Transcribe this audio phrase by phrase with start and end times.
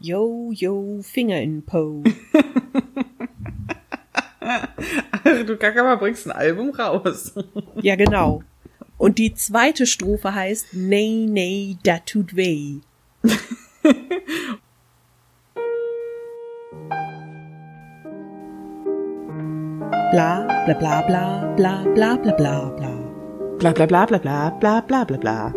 [0.00, 2.02] Yo, yo, Finger in Po.
[5.24, 7.32] du Kakama bringst ein Album raus.
[7.82, 8.42] ja, genau.
[8.96, 12.80] Und die zweite Strophe heißt Nee, nee, dat tut weh.
[20.12, 22.92] bla bla bla bla bla bla bla bla bla.
[23.58, 25.52] Bla bla bla bla bla bla bla bla bla.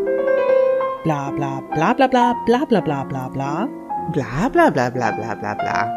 [1.04, 3.81] Bla bla bla bla bla bla bla bla bla bla.
[4.14, 5.88] Bla bla bla bla bla bla bla.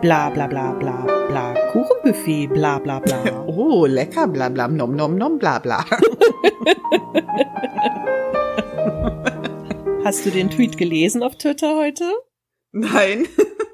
[0.00, 1.54] Bla bla bla bla bla.
[1.72, 3.44] Kuchenbuffet, bla bla bla.
[3.48, 5.78] Oh, lecker, bla bla, nom nom nom, bla bla.
[10.04, 12.08] Hast du den Tweet gelesen auf Twitter heute?
[12.70, 13.26] Nein.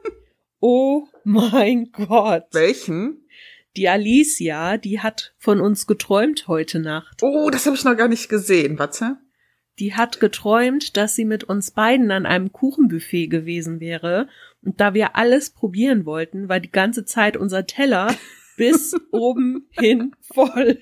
[0.60, 2.46] oh mein Gott.
[2.52, 3.29] Welchen?
[3.77, 7.23] Die Alicia, die hat von uns geträumt heute Nacht.
[7.23, 8.79] Oh, das habe ich noch gar nicht gesehen.
[8.79, 9.19] Warte.
[9.82, 14.28] Die hat geträumt, dass sie mit uns beiden an einem Kuchenbuffet gewesen wäre.
[14.64, 18.15] Und da wir alles probieren wollten, war die ganze Zeit unser Teller
[18.57, 20.79] bis oben hin voll.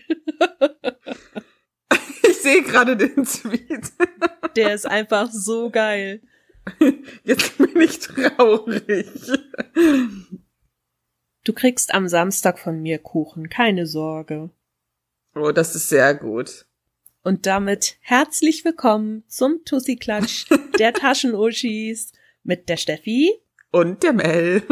[2.28, 3.91] ich sehe gerade den Tweet.
[4.55, 6.20] Der ist einfach so geil.
[7.25, 9.08] Jetzt bin ich traurig.
[11.44, 14.50] Du kriegst am Samstag von mir Kuchen, keine Sorge.
[15.34, 16.66] Oh, das ist sehr gut.
[17.22, 20.46] Und damit herzlich willkommen zum Tussi Klatsch
[20.78, 22.12] der Taschenuschis
[22.44, 23.30] mit der Steffi
[23.70, 24.62] und der Mel,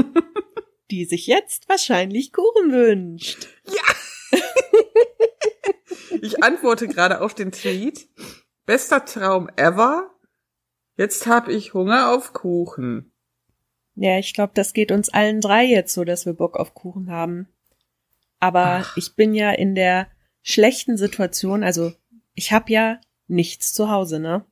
[0.90, 3.48] die sich jetzt wahrscheinlich Kuchen wünscht.
[3.66, 4.40] Ja.
[6.22, 8.08] ich antworte gerade auf den Tweet.
[8.64, 10.10] Bester Traum ever.
[10.96, 13.12] Jetzt habe ich Hunger auf Kuchen.
[13.94, 17.10] Ja, ich glaube, das geht uns allen drei jetzt so, dass wir Bock auf Kuchen
[17.10, 17.46] haben.
[18.40, 18.96] Aber Ach.
[18.96, 20.08] ich bin ja in der
[20.40, 21.92] schlechten Situation, also
[22.38, 24.44] ich habe ja nichts zu Hause, ne?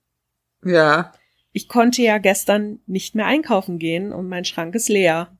[0.64, 1.12] Ja.
[1.52, 5.38] Ich konnte ja gestern nicht mehr einkaufen gehen und mein Schrank ist leer.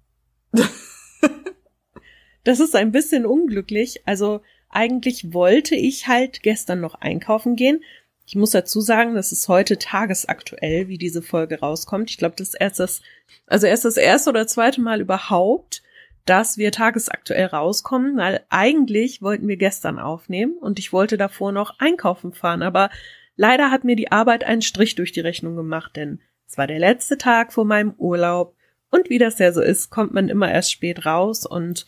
[2.44, 4.06] das ist ein bisschen unglücklich.
[4.06, 7.83] Also eigentlich wollte ich halt gestern noch einkaufen gehen,
[8.29, 12.11] ich muss dazu sagen, das ist heute tagesaktuell, wie diese Folge rauskommt.
[12.11, 13.01] Ich glaube, das ist erst das,
[13.46, 15.84] also erst das erste oder zweite Mal überhaupt,
[16.27, 21.79] dass wir tagesaktuell rauskommen, weil eigentlich wollten wir gestern aufnehmen und ich wollte davor noch
[21.79, 22.91] einkaufen fahren, aber
[23.37, 26.79] leider hat mir die Arbeit einen Strich durch die Rechnung gemacht, denn es war der
[26.79, 28.55] letzte Tag vor meinem Urlaub
[28.91, 31.87] und wie das ja so ist, kommt man immer erst spät raus und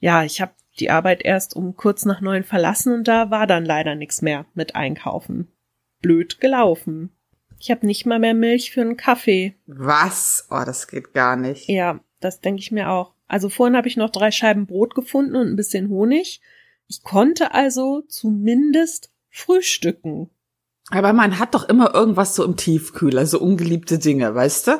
[0.00, 3.64] ja, ich habe die Arbeit erst um kurz nach neun verlassen und da war dann
[3.64, 5.48] leider nichts mehr mit Einkaufen
[6.00, 7.10] blöd gelaufen.
[7.58, 9.56] Ich habe nicht mal mehr Milch für einen Kaffee.
[9.66, 10.46] Was?
[10.50, 11.68] Oh, das geht gar nicht.
[11.68, 13.14] Ja, das denke ich mir auch.
[13.28, 16.40] Also vorhin habe ich noch drei Scheiben Brot gefunden und ein bisschen Honig.
[16.88, 20.30] Ich konnte also zumindest frühstücken.
[20.90, 24.72] Aber man hat doch immer irgendwas so im Tiefkühler, so ungeliebte Dinge, weißt du?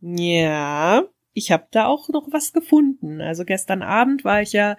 [0.00, 1.04] Ja,
[1.34, 3.20] ich habe da auch noch was gefunden.
[3.20, 4.76] Also gestern Abend war ich ja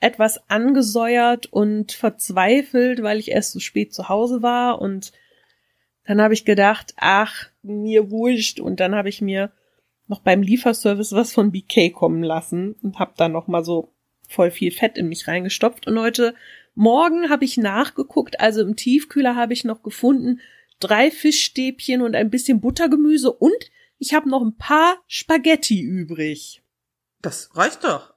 [0.00, 5.12] etwas angesäuert und verzweifelt, weil ich erst so spät zu Hause war und
[6.04, 9.52] dann habe ich gedacht, ach, mir wurscht und dann habe ich mir
[10.08, 13.94] noch beim Lieferservice was von BK kommen lassen und habe dann noch mal so
[14.28, 16.34] voll viel Fett in mich reingestopft und heute
[16.74, 20.40] morgen habe ich nachgeguckt, also im Tiefkühler habe ich noch gefunden
[20.80, 26.62] drei Fischstäbchen und ein bisschen Buttergemüse und ich habe noch ein paar Spaghetti übrig.
[27.20, 28.14] Das reicht doch.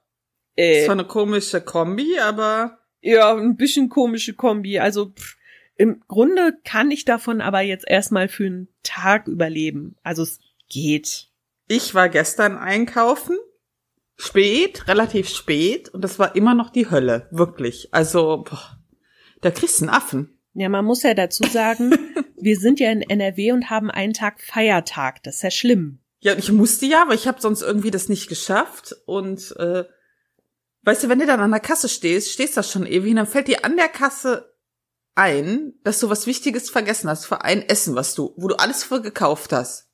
[0.56, 2.78] Äh, ist zwar eine komische Kombi, aber.
[3.00, 4.78] Ja, ein bisschen komische Kombi.
[4.78, 5.36] Also pff,
[5.74, 9.96] im Grunde kann ich davon aber jetzt erstmal für einen Tag überleben.
[10.04, 10.38] Also es
[10.68, 11.31] geht.
[11.74, 13.38] Ich war gestern einkaufen.
[14.16, 15.88] Spät, relativ spät.
[15.88, 17.28] Und das war immer noch die Hölle.
[17.30, 17.88] Wirklich.
[17.94, 18.78] Also, boah,
[19.40, 20.38] da kriegst du einen Affen.
[20.52, 21.92] Ja, man muss ja dazu sagen,
[22.36, 25.22] wir sind ja in NRW und haben einen Tag Feiertag.
[25.22, 26.00] Das ist ja schlimm.
[26.20, 28.94] Ja, ich musste ja, aber ich habe sonst irgendwie das nicht geschafft.
[29.06, 29.84] Und äh,
[30.82, 33.26] Weißt du, wenn du dann an der Kasse stehst, stehst du schon ewig, und dann
[33.26, 34.52] fällt dir an der Kasse
[35.14, 38.84] ein, dass du was Wichtiges vergessen hast für ein Essen, was du, wo du alles
[38.84, 39.91] für gekauft hast.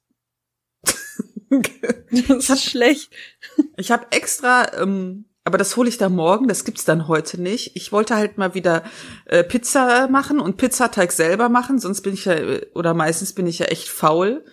[2.29, 3.13] das ist schlecht.
[3.77, 7.75] Ich habe extra, ähm, aber das hole ich da morgen, das gibt's dann heute nicht.
[7.75, 8.83] Ich wollte halt mal wieder
[9.25, 12.37] äh, Pizza machen und Pizzateig selber machen, sonst bin ich ja,
[12.75, 14.45] oder meistens bin ich ja echt faul.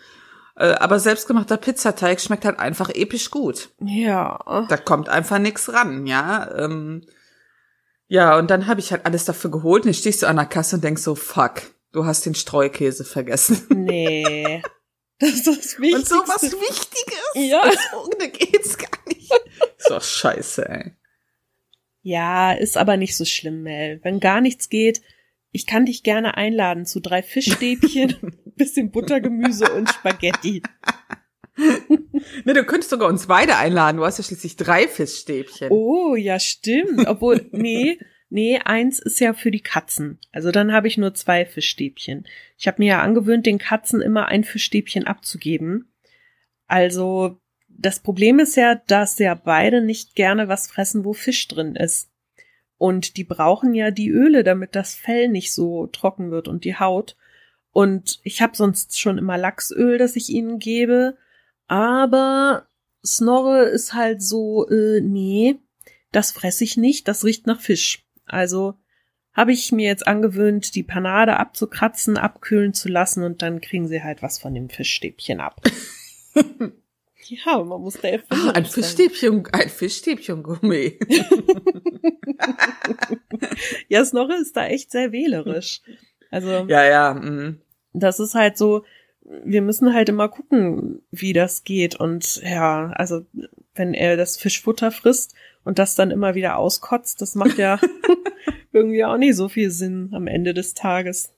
[0.55, 3.69] Äh, aber selbstgemachter Pizzateig schmeckt halt einfach episch gut.
[3.81, 4.65] Ja.
[4.69, 6.49] Da kommt einfach nix ran, ja.
[6.57, 7.01] Ähm,
[8.07, 10.45] ja, und dann habe ich halt alles dafür geholt und ich stehst du an der
[10.45, 13.65] Kasse und denkst so, fuck, du hast den Streukäse vergessen.
[13.69, 14.61] Nee.
[15.19, 16.15] Das ist das Wichtigste.
[16.15, 17.31] Und so was Wichtiges.
[17.35, 17.71] Ja.
[18.03, 19.31] Ohne geht's gar nicht.
[19.77, 20.91] So scheiße, ey.
[22.01, 23.99] Ja, ist aber nicht so schlimm, Mel.
[24.03, 25.01] Wenn gar nichts geht,
[25.51, 30.61] ich kann dich gerne einladen zu drei Fischstäbchen, bisschen Buttergemüse und Spaghetti.
[32.43, 33.95] Ne, du könntest sogar uns beide einladen.
[33.95, 35.69] Du hast ja schließlich drei Fischstäbchen.
[35.71, 37.07] Oh, ja, stimmt.
[37.07, 37.97] Obwohl, nee,
[38.35, 40.19] nee, eins ist ja für die Katzen.
[40.33, 42.27] Also dann habe ich nur zwei Fischstäbchen.
[42.57, 45.89] Ich habe mir ja angewöhnt, den Katzen immer ein Fischstäbchen abzugeben.
[46.67, 47.39] Also
[47.69, 52.11] das Problem ist ja, dass ja beide nicht gerne was fressen, wo Fisch drin ist.
[52.77, 56.77] Und die brauchen ja die Öle, damit das Fell nicht so trocken wird und die
[56.77, 57.15] Haut.
[57.71, 61.15] Und ich habe sonst schon immer Lachsöl, das ich ihnen gebe.
[61.67, 62.67] Aber
[63.05, 65.55] Snorre ist halt so, äh, nee,
[66.11, 68.04] das fresse ich nicht, das riecht nach Fisch.
[68.25, 68.75] Also
[69.33, 74.01] habe ich mir jetzt angewöhnt, die Panade abzukratzen, abkühlen zu lassen und dann kriegen sie
[74.01, 75.61] halt was von dem Fischstäbchen ab.
[77.27, 80.97] ja, man muss da ah, ein Fischstäbchen, ein Fischstäbchen Gummi.
[83.89, 85.81] ja, Snorre ist da echt sehr wählerisch.
[86.31, 87.13] Also ja, ja.
[87.13, 87.55] Mh.
[87.91, 88.83] Das ist halt so,
[89.21, 91.95] wir müssen halt immer gucken, wie das geht.
[91.95, 93.25] Und ja, also
[93.73, 97.79] wenn er das Fischfutter frisst und das dann immer wieder auskotzt, das macht ja
[98.71, 101.33] irgendwie auch nicht so viel Sinn am Ende des Tages.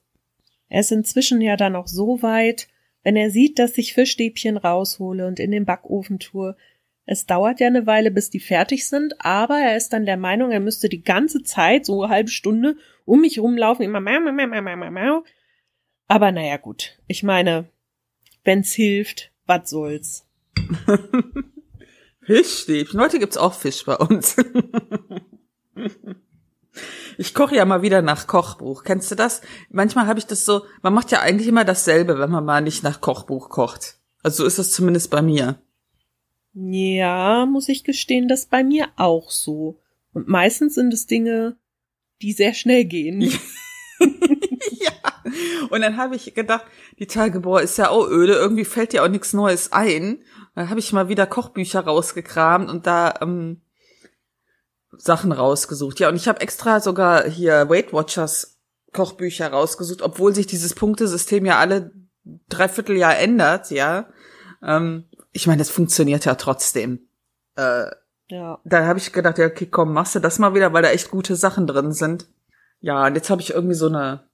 [0.69, 2.68] Er ist inzwischen ja dann auch so weit,
[3.03, 6.57] wenn er sieht, dass ich Fischstäbchen raushole und in den Backofen tue.
[7.06, 10.51] Es dauert ja eine Weile, bis die fertig sind, aber er ist dann der Meinung,
[10.51, 12.75] er müsste die ganze Zeit, so eine halbe Stunde,
[13.06, 15.24] um mich rumlaufen, immer mau, mau, mau, mau, mau, mau.
[16.09, 17.00] Aber naja, gut.
[17.07, 17.69] Ich meine,
[18.44, 20.27] wenn's hilft, was soll's.
[22.27, 23.00] Fischstäbchen.
[23.00, 24.35] Heute gibt's auch Fisch bei uns.
[27.18, 28.83] Ich koche ja mal wieder nach Kochbuch.
[28.83, 29.41] Kennst du das?
[29.71, 32.83] Manchmal habe ich das so, man macht ja eigentlich immer dasselbe, wenn man mal nicht
[32.83, 33.97] nach Kochbuch kocht.
[34.21, 35.59] Also so ist das zumindest bei mir.
[36.53, 39.79] Ja, muss ich gestehen, das bei mir auch so.
[40.13, 41.56] Und meistens sind es Dinge,
[42.21, 43.21] die sehr schnell gehen.
[44.01, 44.91] ja.
[45.69, 46.65] Und dann habe ich gedacht,
[47.00, 50.19] die Tage, boah, ist ja auch öde, irgendwie fällt dir auch nichts Neues ein.
[50.57, 53.62] Dann habe ich mal wieder Kochbücher rausgekramt und da ähm,
[54.92, 56.00] Sachen rausgesucht.
[56.00, 58.57] Ja, und ich habe extra sogar hier Weight Watchers
[58.92, 61.92] Kochbücher rausgesucht, obwohl sich dieses Punktesystem ja alle
[62.50, 64.09] dreiviertel Jahr ändert, ja.
[64.63, 67.07] Ähm, ich meine, das funktioniert ja trotzdem.
[67.56, 67.92] Äh,
[68.30, 68.60] ja.
[68.65, 71.12] Da habe ich gedacht, ja, okay, komm, machst du das mal wieder, weil da echt
[71.12, 72.25] gute Sachen drin sind.
[72.80, 74.27] Ja, und jetzt habe ich irgendwie so eine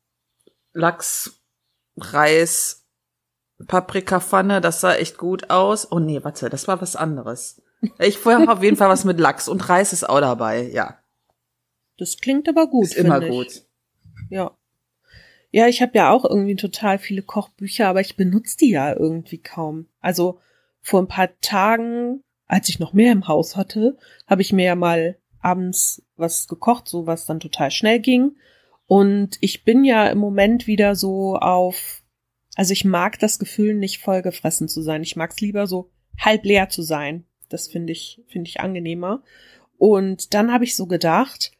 [0.71, 1.41] Lachs,
[1.97, 2.82] Reis,
[3.67, 5.91] Paprikapfanne, das sah echt gut aus.
[5.91, 7.61] Oh nee, warte, das war was anderes.
[7.99, 10.97] Ich vorher auf jeden Fall was mit Lachs und Reis ist auch dabei, ja.
[11.97, 12.85] Das klingt aber gut.
[12.85, 13.29] Ist immer ich.
[13.29, 13.61] gut.
[14.29, 14.51] Ja.
[15.51, 19.37] Ja, ich habe ja auch irgendwie total viele Kochbücher, aber ich benutze die ja irgendwie
[19.37, 19.87] kaum.
[19.99, 20.39] Also
[20.81, 23.97] vor ein paar Tagen, als ich noch mehr im Haus hatte,
[24.27, 28.35] habe ich mir ja mal abends was gekocht, so was dann total schnell ging.
[28.87, 32.02] Und ich bin ja im Moment wieder so auf,
[32.55, 35.03] also ich mag das Gefühl, nicht vollgefressen zu sein.
[35.03, 35.89] Ich mag es lieber so
[36.19, 37.25] halb leer zu sein.
[37.49, 39.23] Das finde ich, finde ich angenehmer.
[39.77, 41.51] Und dann habe ich so gedacht,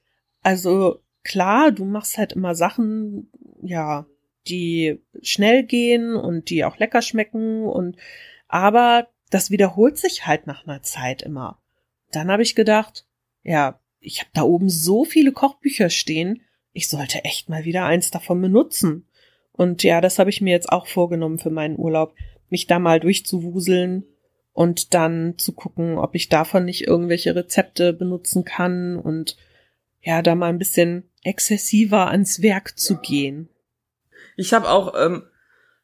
[0.41, 3.31] also klar, du machst halt immer Sachen,
[3.61, 4.05] ja,
[4.47, 7.97] die schnell gehen und die auch lecker schmecken und
[8.47, 11.61] aber das wiederholt sich halt nach einer Zeit immer.
[12.11, 13.07] Dann habe ich gedacht,
[13.41, 16.41] ja, ich habe da oben so viele Kochbücher stehen,
[16.73, 19.07] ich sollte echt mal wieder eins davon benutzen.
[19.53, 22.13] Und ja, das habe ich mir jetzt auch vorgenommen für meinen Urlaub,
[22.49, 24.03] mich da mal durchzuwuseln
[24.51, 29.37] und dann zu gucken, ob ich davon nicht irgendwelche Rezepte benutzen kann und
[30.01, 33.49] ja, da mal ein bisschen exzessiver ans Werk zu gehen.
[34.35, 35.23] Ich habe auch ähm,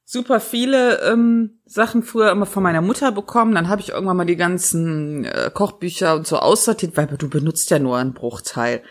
[0.04, 3.56] super viele ähm, Sachen früher immer von meiner Mutter bekommen.
[3.56, 7.70] Dann habe ich irgendwann mal die ganzen äh, Kochbücher und so aussortiert, weil du benutzt
[7.70, 8.82] ja nur einen Bruchteil.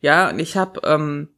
[0.00, 1.28] Ja, und ich habe ähm,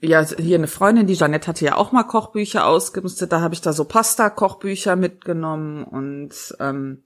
[0.00, 3.60] ja, hier eine Freundin, die Janette hatte ja auch mal Kochbücher ausgemistet, da habe ich
[3.60, 7.02] da so Pasta-Kochbücher mitgenommen und ähm,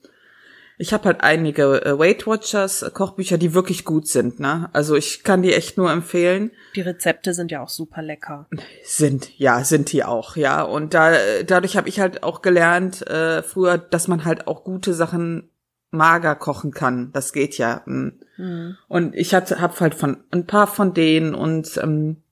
[0.78, 4.68] ich habe halt einige äh, Weight Watchers äh, Kochbücher, die wirklich gut sind, ne?
[4.72, 6.50] Also ich kann die echt nur empfehlen.
[6.74, 8.46] Die Rezepte sind ja auch super lecker.
[8.84, 10.62] Sind, ja, sind die auch, ja.
[10.62, 11.12] Und da
[11.46, 15.48] dadurch habe ich halt auch gelernt äh, früher, dass man halt auch gute Sachen
[15.90, 17.10] mager kochen kann.
[17.12, 17.82] Das geht ja.
[17.86, 18.76] Mhm.
[18.88, 22.22] Und ich hatte hab halt von ein paar von denen und ähm,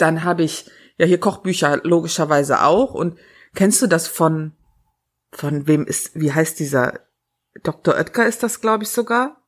[0.00, 2.94] dann habe ich ja hier Kochbücher logischerweise auch.
[2.94, 3.18] Und
[3.54, 4.52] kennst du das von,
[5.32, 7.00] von wem ist, wie heißt dieser
[7.62, 7.94] Dr.
[7.94, 9.42] Oetker ist das, glaube ich, sogar?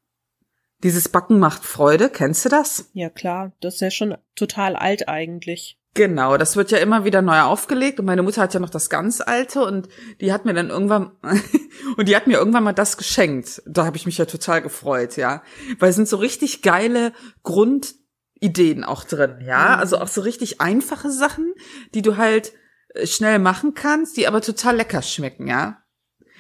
[0.82, 2.90] Dieses Backen macht Freude, kennst du das?
[2.92, 5.78] Ja, klar, das ist ja schon total alt eigentlich.
[5.94, 8.88] Genau, das wird ja immer wieder neu aufgelegt und meine Mutter hat ja noch das
[8.88, 9.88] ganz alte und
[10.20, 11.12] die hat mir dann irgendwann
[11.96, 13.62] und die hat mir irgendwann mal das geschenkt.
[13.66, 15.42] Da habe ich mich ja total gefreut, ja,
[15.78, 17.94] weil es sind so richtig geile Grund
[18.42, 19.76] Ideen auch drin, ja.
[19.76, 19.80] Mhm.
[19.80, 21.54] Also auch so richtig einfache Sachen,
[21.94, 22.52] die du halt
[22.94, 25.78] äh, schnell machen kannst, die aber total lecker schmecken, ja.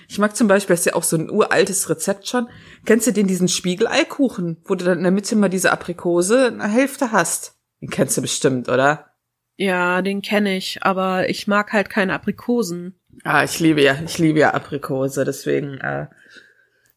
[0.08, 2.48] Ich mag zum Beispiel, das ist ja auch so ein uraltes Rezept schon.
[2.84, 6.58] Kennst du den, diesen Spiegeleikuchen, wo du dann in der Mitte immer diese Aprikose in
[6.58, 7.56] der Hälfte hast?
[7.80, 9.12] Den kennst du bestimmt, oder?
[9.56, 13.00] Ja, den kenne ich, aber ich mag halt keine Aprikosen.
[13.24, 16.08] Ah, ich liebe ja, ich liebe ja Aprikose, deswegen, äh,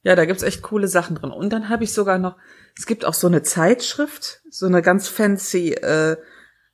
[0.05, 1.31] ja, da gibt's echt coole Sachen drin.
[1.31, 2.37] Und dann habe ich sogar noch,
[2.77, 6.15] es gibt auch so eine Zeitschrift, so eine ganz fancy äh,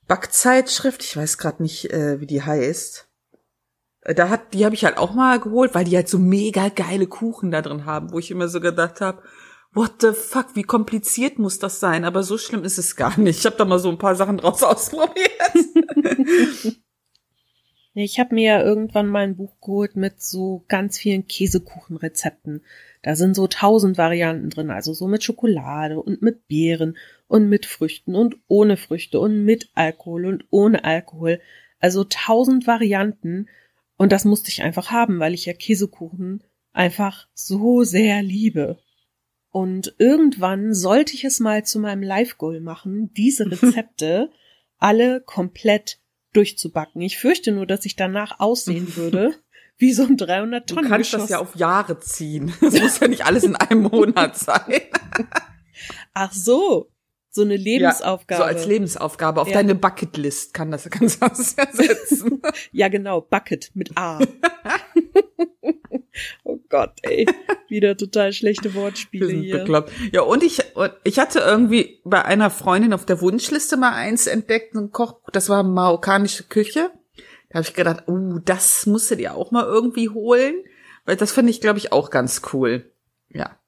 [0.06, 3.08] Backzeitschrift, ich weiß gerade nicht, äh, wie die heißt.
[4.02, 6.68] Äh, Da hat, die habe ich halt auch mal geholt, weil die halt so mega
[6.68, 9.22] geile Kuchen da drin haben, wo ich immer so gedacht habe,
[9.72, 12.04] what the fuck, wie kompliziert muss das sein?
[12.04, 13.38] Aber so schlimm ist es gar nicht.
[13.38, 15.16] Ich habe da mal so ein paar Sachen draus ausprobiert.
[17.94, 22.64] Ich habe mir ja irgendwann mal ein Buch geholt mit so ganz vielen Käsekuchenrezepten.
[23.02, 27.66] Da sind so tausend Varianten drin, also so mit Schokolade und mit Beeren und mit
[27.66, 31.40] Früchten und ohne Früchte und mit Alkohol und ohne Alkohol.
[31.80, 33.48] Also tausend Varianten.
[33.96, 38.78] Und das musste ich einfach haben, weil ich ja Käsekuchen einfach so sehr liebe.
[39.50, 44.30] Und irgendwann sollte ich es mal zu meinem Live-Goal machen, diese Rezepte
[44.78, 45.98] alle komplett
[46.32, 47.02] durchzubacken.
[47.02, 49.34] Ich fürchte nur, dass ich danach aussehen würde
[49.82, 52.54] wie so ein 300 Du Tonnen kannst das ja auf Jahre ziehen.
[52.60, 54.80] Das muss ja nicht alles in einem Monat sein.
[56.14, 56.88] Ach so,
[57.30, 58.40] so eine Lebensaufgabe.
[58.40, 59.40] Ja, so als Lebensaufgabe.
[59.40, 59.54] Auf Ja.
[59.54, 62.40] deine Bucketlist kann das, kannst du das ersetzen.
[62.70, 64.20] Ja, genau, Bucket mit A.
[66.44, 67.26] oh Gott, ey.
[67.68, 69.58] Wieder total schlechte Wir Wortspiele sind hier.
[69.58, 69.90] bekloppt.
[70.12, 74.28] Ja, und ich, und ich hatte irgendwie bei einer Freundin auf der Wunschliste mal eins
[74.28, 76.91] entdeckt, ein Kochbuch, das war marokkanische Küche.
[77.52, 80.54] Da habe ich gedacht, uh, das musst du dir auch mal irgendwie holen,
[81.04, 82.90] weil das finde ich, glaube ich, auch ganz cool.
[83.28, 83.58] Ja.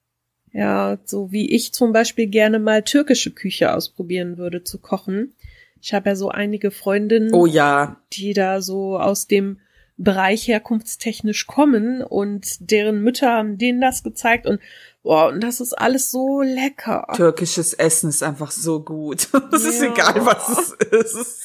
[0.53, 5.35] Ja, so wie ich zum Beispiel gerne mal türkische Küche ausprobieren würde zu kochen.
[5.83, 9.59] Ich habe ja so einige Freundinnen, Oh ja, die da so aus dem
[9.97, 14.61] Bereich herkunftstechnisch kommen und deren Mütter haben denen das gezeigt und
[15.03, 17.07] boah, und das ist alles so lecker.
[17.15, 19.29] türkisches Essen ist einfach so gut.
[19.53, 19.93] Es ist Ja.
[19.93, 20.49] egal, was
[20.81, 21.44] es ist.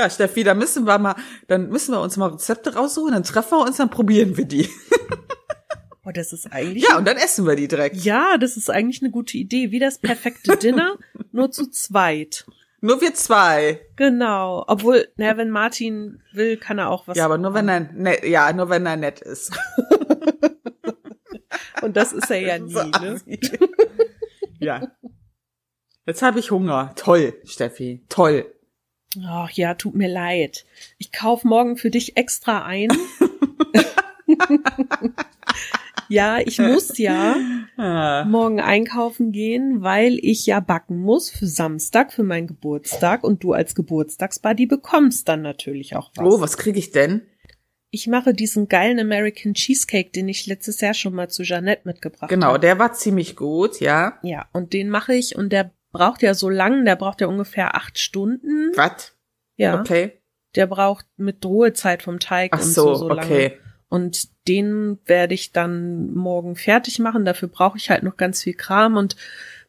[0.00, 1.14] Ja, Steffi, da müssen wir mal,
[1.46, 4.68] dann müssen wir uns mal Rezepte raussuchen, dann treffen wir uns, dann probieren wir die.
[6.02, 7.94] Oh, das ist eigentlich Ja, und dann essen wir die direkt.
[7.96, 9.70] Ja, das ist eigentlich eine gute Idee.
[9.70, 10.96] Wie das perfekte Dinner,
[11.30, 12.46] nur zu zweit.
[12.80, 13.82] Nur wir zwei.
[13.96, 14.64] Genau.
[14.66, 17.18] Obwohl, na, wenn Martin will, kann er auch was.
[17.18, 19.52] Ja, aber nur wenn er nett, ja, nur wenn er nett ist.
[21.82, 23.20] Und das ist er ja nie, So ne?
[24.58, 24.90] ja.
[26.06, 26.94] Jetzt habe ich Hunger.
[26.96, 28.06] Toll, Steffi.
[28.08, 28.46] Toll.
[29.26, 30.64] Ach ja, tut mir leid.
[30.98, 32.88] Ich kauf morgen für dich extra ein.
[36.08, 37.36] ja, ich muss ja
[37.76, 38.24] Ah.
[38.24, 43.24] morgen einkaufen gehen, weil ich ja backen muss für Samstag, für meinen Geburtstag.
[43.24, 46.26] Und du als Geburtstagsbuddy bekommst dann natürlich auch was.
[46.32, 47.22] Oh, was kriege ich denn?
[47.92, 52.28] Ich mache diesen geilen American Cheesecake, den ich letztes Jahr schon mal zu Jeanette mitgebracht
[52.30, 52.60] Genau, habe.
[52.60, 54.18] der war ziemlich gut, ja.
[54.22, 57.74] Ja, und den mache ich und der braucht ja so lang, der braucht ja ungefähr
[57.74, 58.72] acht Stunden.
[58.76, 59.16] Was?
[59.56, 60.20] Ja, Okay.
[60.54, 63.22] der braucht mit Ruhezeit vom Teig Ach und so, so, so lange.
[63.24, 63.58] okay.
[63.88, 67.24] Und den werde ich dann morgen fertig machen.
[67.24, 69.16] Dafür brauche ich halt noch ganz viel Kram und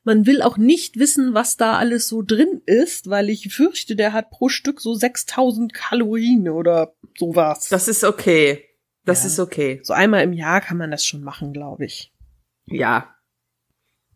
[0.04, 4.14] man will auch nicht wissen, was da alles so drin ist, weil ich fürchte, der
[4.14, 7.70] hat pro Stück so 6000 Kalorien oder sowas.
[7.70, 8.64] Das ist okay.
[9.06, 9.28] Das Ja.
[9.28, 9.80] ist okay.
[9.84, 12.14] so einmal im Jahr kann man das schon machen, glaube ich.
[12.66, 13.16] Ja.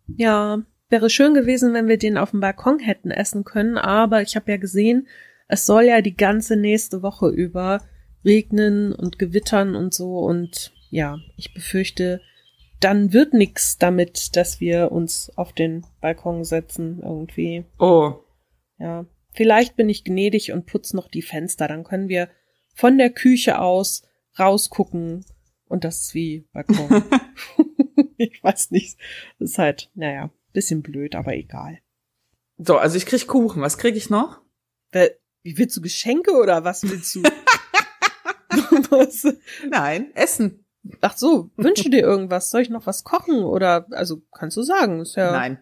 [0.07, 0.61] Ja,
[0.95, 4.49] wäre schön gewesen, wenn wir den auf dem Balkon hätten essen können, aber ich habe
[4.49, 5.09] ja gesehen,
[5.49, 7.81] es soll ja die ganze nächste Woche über
[8.23, 12.21] regnen und gewittern und so und ja, ich befürchte,
[12.79, 17.65] dann wird nix damit, dass wir uns auf den Balkon setzen irgendwie.
[17.77, 18.13] Oh.
[18.79, 22.29] Ja, vielleicht bin ich gnädig und putz noch die Fenster, dann können wir
[22.73, 24.03] von der Küche aus
[24.39, 25.25] rausgucken
[25.67, 27.03] und das ist wie Balkon.
[28.17, 28.97] ich weiß nicht,
[29.39, 31.79] das ist halt, naja, bisschen blöd, aber egal.
[32.57, 33.61] So, also ich krieg Kuchen.
[33.61, 34.41] Was krieg ich noch?
[34.91, 37.23] Wie willst du Geschenke oder was willst du?
[38.89, 39.27] was?
[39.69, 40.65] Nein, Essen.
[41.01, 42.49] Ach so, wünsche dir irgendwas?
[42.49, 45.01] Soll ich noch was kochen oder also kannst du sagen?
[45.01, 45.59] Ist ja, Nein.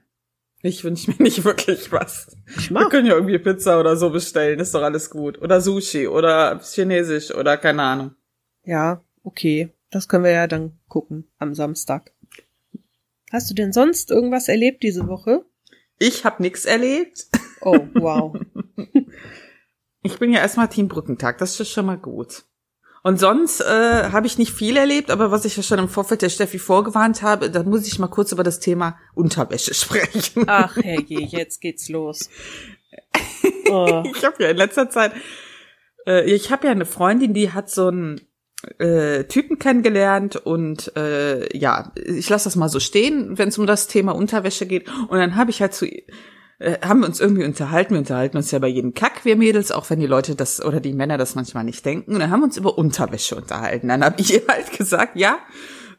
[0.65, 2.37] Ich wünsche mir nicht wirklich was.
[2.57, 2.89] ich Wir mag.
[2.89, 5.41] können ja irgendwie Pizza oder so bestellen, ist doch alles gut.
[5.41, 8.15] Oder Sushi oder Chinesisch oder keine Ahnung.
[8.63, 12.13] Ja, okay, das können wir ja dann gucken am Samstag.
[13.33, 15.43] Hast du denn sonst irgendwas erlebt diese Woche?
[15.97, 17.27] Ich habe nix erlebt.
[17.61, 18.37] Oh, wow.
[20.05, 22.43] Ich bin ja erstmal Team Brückentag, das ist schon mal gut.
[23.03, 26.21] Und sonst äh, habe ich nicht viel erlebt, aber was ich ja schon im Vorfeld
[26.21, 30.43] der Steffi vorgewarnt habe, da muss ich mal kurz über das Thema Unterwäsche sprechen.
[30.47, 32.29] Ach herrje, jetzt geht's los.
[33.69, 35.13] Oh, Ich habe ja in letzter Zeit,
[36.05, 38.19] äh, ich habe ja eine Freundin, die hat so ein
[38.79, 43.67] äh, Typen kennengelernt und äh, ja, ich lasse das mal so stehen, wenn es um
[43.67, 44.89] das Thema Unterwäsche geht.
[45.09, 45.85] Und dann habe ich halt zu
[46.59, 47.93] äh, haben wir uns irgendwie unterhalten.
[47.93, 50.79] Wir unterhalten uns ja bei jedem Kack, wir Mädels, auch wenn die Leute das oder
[50.79, 52.13] die Männer das manchmal nicht denken.
[52.13, 53.89] Und dann haben wir uns über Unterwäsche unterhalten.
[53.89, 55.39] Dann habe ich ihr halt gesagt, ja,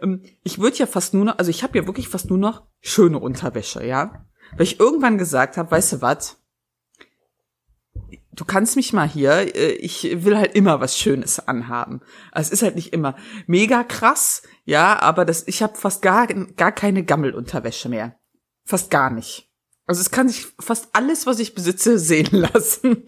[0.00, 2.62] ähm, ich würde ja fast nur noch, also ich habe ja wirklich fast nur noch
[2.80, 4.25] schöne Unterwäsche, ja.
[4.56, 6.44] Weil ich irgendwann gesagt habe, weißt du was,
[8.35, 12.00] du kannst mich mal hier, äh, ich will halt immer was Schönes anhaben.
[12.33, 16.26] Also es ist halt nicht immer mega krass, ja, aber das, ich habe fast gar,
[16.26, 18.19] gar keine Gammelunterwäsche mehr.
[18.64, 19.50] Fast gar nicht.
[19.87, 23.05] Also es kann sich fast alles, was ich besitze, sehen lassen.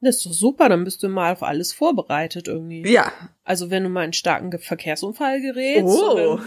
[0.00, 2.86] Das ist doch super, dann bist du mal auf alles vorbereitet irgendwie.
[2.86, 3.10] Ja.
[3.42, 5.86] Also wenn du mal in einen starken Verkehrsunfall gerätst.
[5.86, 6.38] Oh,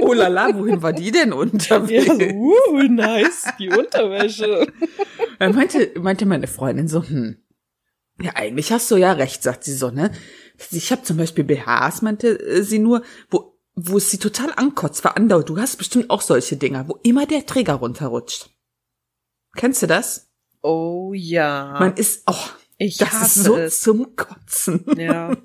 [0.00, 2.06] oh la la, wohin war die denn unterwegs?
[2.06, 4.68] Ja, uh, nice, die Unterwäsche.
[5.42, 7.36] Dann meinte, meinte meine Freundin so, hm,
[8.20, 10.12] ja, eigentlich hast du ja recht, sagt sie so, ne?
[10.70, 15.00] Ich habe zum Beispiel BHs, meinte äh, sie nur, wo, wo es sie total ankotzt,
[15.00, 15.48] verandauert.
[15.48, 18.50] Du hast bestimmt auch solche Dinger, wo immer der Träger runterrutscht.
[19.56, 20.30] Kennst du das?
[20.62, 21.76] Oh ja.
[21.80, 22.36] Man ist, oh,
[22.78, 23.80] ich das ist so es.
[23.80, 24.84] zum Kotzen.
[24.96, 25.36] Ja.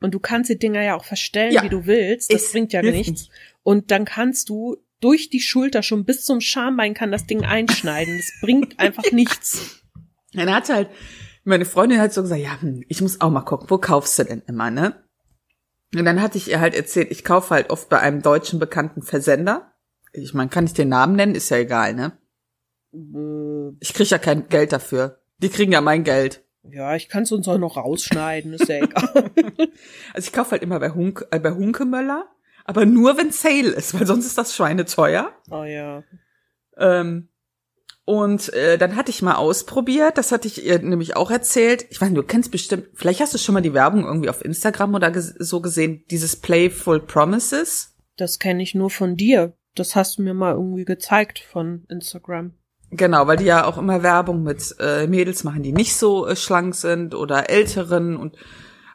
[0.00, 1.62] Und du kannst die Dinger ja auch verstellen, Ja.
[1.62, 2.32] wie du willst.
[2.32, 3.08] Das bringt ja nichts.
[3.08, 3.30] nicht.
[3.62, 8.16] Und dann kannst du durch die Schulter schon bis zum Schambein kann das Ding einschneiden.
[8.16, 9.82] Das bringt einfach nichts.
[10.32, 10.88] Dann hat halt
[11.44, 14.24] meine Freundin halt so gesagt, ja, hm, ich muss auch mal gucken, wo kaufst du
[14.24, 15.02] denn immer, ne?
[15.94, 19.00] Und dann hatte ich ihr halt erzählt, ich kaufe halt oft bei einem deutschen bekannten
[19.00, 19.72] Versender.
[20.12, 21.34] Ich meine, kann ich den Namen nennen?
[21.34, 22.12] Ist ja egal, ne?
[23.80, 25.20] Ich krieg ja kein Geld dafür.
[25.38, 26.44] Die kriegen ja mein Geld.
[26.62, 29.30] Ja, ich kann es uns auch noch rausschneiden, ist ja egal.
[30.12, 32.28] Also ich kaufe halt immer bei, Hunk, äh, bei Hunkemöller,
[32.68, 35.32] aber nur wenn Sale ist, weil sonst ist das Schweine teuer.
[35.50, 36.04] oh ja.
[36.76, 37.30] Ähm,
[38.04, 41.86] und äh, dann hatte ich mal ausprobiert, das hatte ich ihr nämlich auch erzählt.
[41.88, 44.44] Ich weiß nicht, du kennst bestimmt, vielleicht hast du schon mal die Werbung irgendwie auf
[44.44, 47.96] Instagram oder ges so gesehen, dieses Playful Promises.
[48.18, 49.54] Das kenne ich nur von dir.
[49.74, 52.52] Das hast du mir mal irgendwie gezeigt von Instagram.
[52.90, 56.36] Genau, weil die ja auch immer Werbung mit äh, Mädels machen, die nicht so äh,
[56.36, 58.36] schlank sind oder älteren und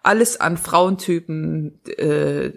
[0.04, 2.52] alles an Frauentypen, äh,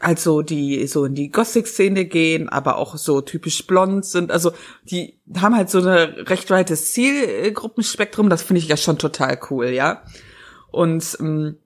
[0.00, 4.30] also die so in die Gothic-Szene gehen, aber auch so typisch blond sind.
[4.30, 4.52] Also
[4.84, 8.30] die haben halt so eine recht weites Zielgruppenspektrum.
[8.30, 10.02] Das finde ich ja schon total cool, ja.
[10.70, 11.56] Und ähm,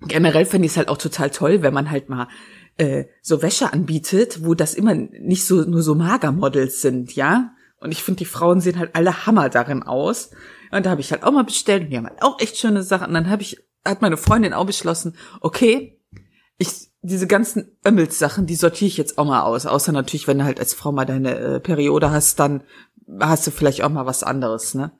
[0.00, 2.28] generell finde ich es halt auch total toll, wenn man halt mal
[2.76, 7.52] äh, so Wäsche anbietet, wo das immer nicht so nur so Magermodels sind, ja.
[7.78, 10.30] Und ich finde, die Frauen sehen halt alle Hammer darin aus.
[10.72, 12.82] Und da habe ich halt auch mal bestellt und die haben halt auch echt schöne
[12.82, 13.08] Sachen.
[13.08, 16.00] Und dann habe ich, hat meine Freundin auch beschlossen, okay,
[16.58, 19.66] ich, diese ganzen Ömmels-Sachen, die sortiere ich jetzt auch mal aus.
[19.66, 22.62] Außer natürlich, wenn du halt als Frau mal deine äh, Periode hast, dann
[23.20, 24.92] hast du vielleicht auch mal was anderes, ne?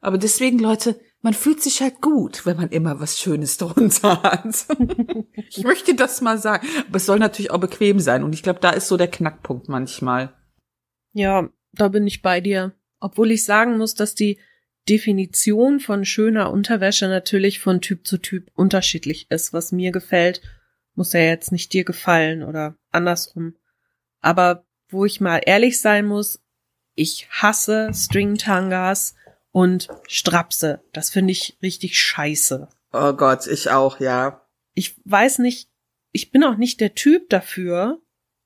[0.00, 4.66] Aber deswegen, Leute, man fühlt sich halt gut, wenn man immer was Schönes drunter hat.
[5.48, 6.66] ich möchte das mal sagen.
[6.88, 8.22] Aber es soll natürlich auch bequem sein.
[8.22, 10.32] Und ich glaube, da ist so der Knackpunkt manchmal.
[11.12, 12.72] Ja, da bin ich bei dir.
[13.00, 14.38] Obwohl ich sagen muss, dass die
[14.88, 19.52] Definition von schöner Unterwäsche natürlich von Typ zu Typ unterschiedlich ist.
[19.52, 20.40] Was mir gefällt,
[20.94, 23.56] muss ja jetzt nicht dir gefallen oder andersrum.
[24.20, 26.40] Aber wo ich mal ehrlich sein muss,
[26.94, 29.14] ich hasse Stringtangas
[29.52, 30.82] und Strapse.
[30.92, 32.68] Das finde ich richtig scheiße.
[32.92, 34.46] Oh Gott, ich auch, ja.
[34.74, 35.70] Ich weiß nicht,
[36.12, 38.00] ich bin auch nicht der Typ dafür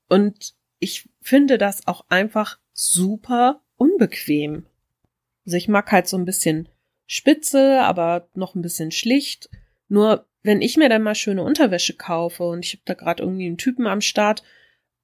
[0.09, 4.67] und ich finde das auch einfach super unbequem.
[5.47, 6.69] Also ich mag halt so ein bisschen
[7.07, 9.49] spitze, aber noch ein bisschen schlicht.
[9.89, 13.47] Nur wenn ich mir dann mal schöne Unterwäsche kaufe und ich habe da gerade irgendwie
[13.47, 14.45] einen Typen am Start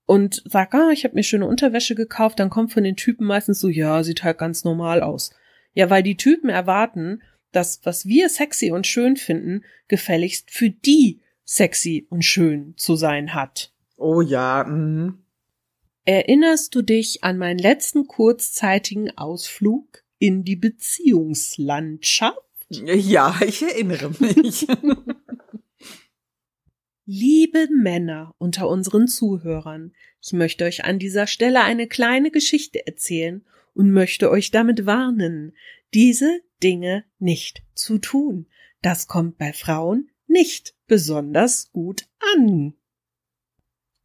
[0.07, 3.59] und sag, ah, ich habe mir schöne Unterwäsche gekauft, dann kommt von den Typen meistens
[3.59, 5.31] so, ja, sieht halt ganz normal aus.
[5.73, 7.23] Ja, weil die Typen erwarten,
[7.53, 13.35] dass was wir sexy und schön finden, gefälligst für die sexy und schön zu sein
[13.35, 13.73] hat.
[13.97, 15.25] Oh ja, mhm.
[16.05, 22.39] Erinnerst du dich an meinen letzten kurzzeitigen Ausflug in die Beziehungslandschaft?
[22.71, 24.67] Ja, ich erinnere mich.
[27.13, 29.93] Liebe Männer unter unseren Zuhörern,
[30.23, 33.45] ich möchte euch an dieser Stelle eine kleine Geschichte erzählen
[33.75, 35.53] und möchte euch damit warnen,
[35.93, 38.47] diese Dinge nicht zu tun.
[38.81, 42.75] Das kommt bei Frauen nicht besonders gut an.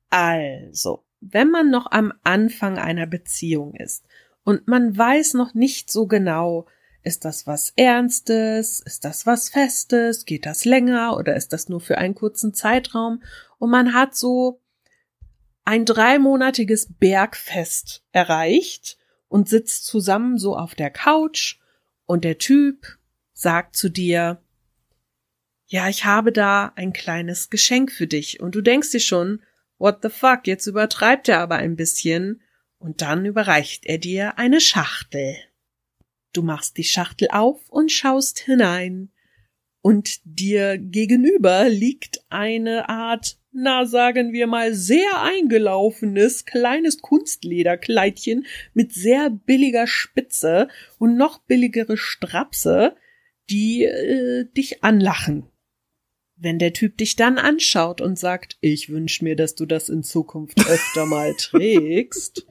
[0.10, 4.04] Also, wenn man noch am Anfang einer Beziehung ist
[4.44, 6.65] und man weiß noch nicht so genau,
[7.06, 8.82] ist das was Ernstes?
[8.82, 10.26] Ist das was Festes?
[10.26, 13.22] Geht das länger oder ist das nur für einen kurzen Zeitraum?
[13.60, 14.60] Und man hat so
[15.63, 21.60] ein dreimonatiges Bergfest erreicht und sitzt zusammen so auf der Couch
[22.06, 22.98] und der Typ
[23.34, 24.41] sagt zu dir,
[25.68, 28.39] ja, ich habe da ein kleines Geschenk für dich.
[28.39, 29.41] Und du denkst dir schon,
[29.78, 32.41] what the fuck, jetzt übertreibt er aber ein bisschen.
[32.78, 35.36] Und dann überreicht er dir eine Schachtel.
[36.36, 39.10] Du machst die Schachtel auf und schaust hinein.
[39.82, 48.93] Und dir gegenüber liegt eine Art, na sagen wir mal, sehr eingelaufenes kleines Kunstlederkleidchen mit
[48.93, 50.67] sehr billiger Spitze
[50.98, 52.95] und noch billigere Strapse,
[53.50, 55.45] die äh, dich anlachen.
[56.36, 60.04] Wenn der Typ dich dann anschaut und sagt, ich wünsch mir, dass du das in
[60.04, 62.45] Zukunft öfter mal trägst,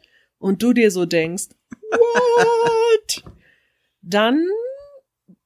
[0.45, 1.49] und du dir so denkst,
[1.91, 3.25] what?
[4.07, 4.47] Dann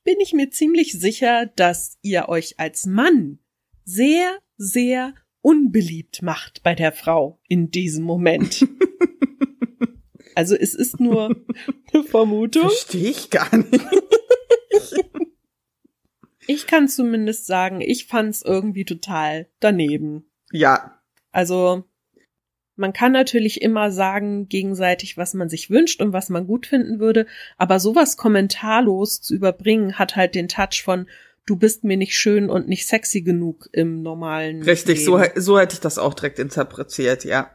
[0.03, 3.39] bin ich mir ziemlich sicher, dass ihr euch als Mann
[3.85, 8.67] sehr, sehr unbeliebt macht bei der Frau in diesem Moment.
[10.35, 11.35] Also es ist nur
[11.93, 12.69] eine Vermutung.
[12.69, 13.85] Verstehe ich gar nicht.
[16.47, 20.31] Ich kann zumindest sagen, ich fand's irgendwie total daneben.
[20.51, 21.03] Ja.
[21.31, 21.85] Also
[22.79, 27.01] man kann natürlich immer sagen gegenseitig, was man sich wünscht und was man gut finden
[27.01, 31.07] würde, aber sowas kommentarlos zu überbringen hat halt den Touch von
[31.49, 35.75] du bist mir nicht schön und nicht sexy genug im normalen Richtig, so, so hätte
[35.75, 37.51] ich das auch direkt interpretiert, ja.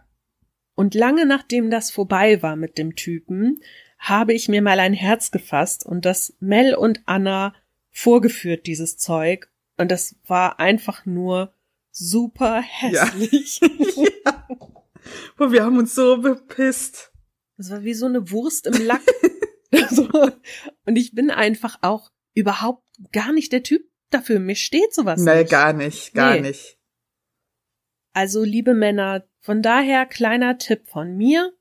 [0.75, 3.61] Und lange nachdem das vorbei war mit dem Typen,
[3.99, 7.53] habe ich mir mal ein Herz gefasst und das Mel und Anna
[7.91, 9.49] vorgeführt, dieses Zeug.
[9.77, 11.53] Und das war einfach nur
[11.91, 13.61] super hässlich.
[13.61, 13.69] Ja.
[14.25, 14.47] ja.
[15.37, 17.11] Boah, wir haben uns so bepisst.
[17.57, 19.01] Das war wie so eine Wurst im Lack.
[20.85, 24.39] und ich bin einfach auch überhaupt gar nicht der Typ dafür.
[24.39, 25.43] Mir steht sowas nee, nicht.
[25.43, 26.41] Nee, gar nicht, gar nee.
[26.41, 26.77] nicht.
[28.13, 31.53] Also, liebe Männer, von daher kleiner Tipp von mir.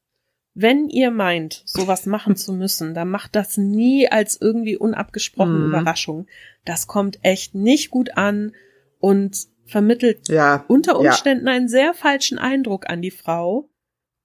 [0.54, 5.68] Wenn ihr meint, sowas machen zu müssen, dann macht das nie als irgendwie unabgesprochene mhm.
[5.68, 6.26] Überraschung.
[6.66, 8.52] Das kommt echt nicht gut an
[8.98, 11.54] und vermittelt ja, unter Umständen ja.
[11.54, 13.68] einen sehr falschen Eindruck an die Frau.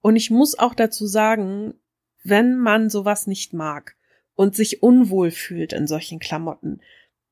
[0.00, 1.74] Und ich muss auch dazu sagen,
[2.22, 3.96] wenn man sowas nicht mag
[4.34, 6.80] und sich unwohl fühlt in solchen Klamotten,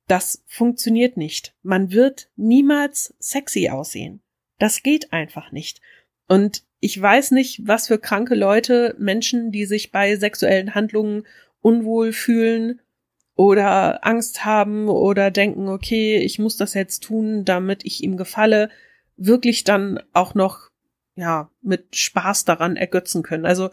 [0.09, 1.55] das funktioniert nicht.
[1.62, 4.22] Man wird niemals sexy aussehen.
[4.59, 5.81] Das geht einfach nicht.
[6.26, 11.26] Und ich weiß nicht, was für kranke Leute, Menschen, die sich bei sexuellen Handlungen
[11.61, 12.81] unwohl fühlen
[13.37, 18.70] oder Angst haben oder denken, okay, ich muss das jetzt tun, damit ich ihm gefalle,
[19.16, 20.70] wirklich dann auch noch,
[21.14, 23.46] ja, mit Spaß daran ergötzen können.
[23.46, 23.70] Also,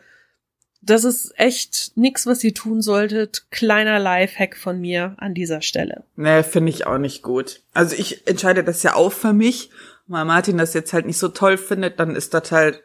[0.82, 3.50] das ist echt nix, was ihr tun solltet.
[3.52, 6.04] Kleiner Lifehack von mir an dieser Stelle.
[6.18, 7.62] Nee, finde ich auch nicht gut.
[7.74, 9.70] Also ich entscheide das ja auch für mich.
[10.08, 12.84] Weil Martin das jetzt halt nicht so toll findet, dann ist das halt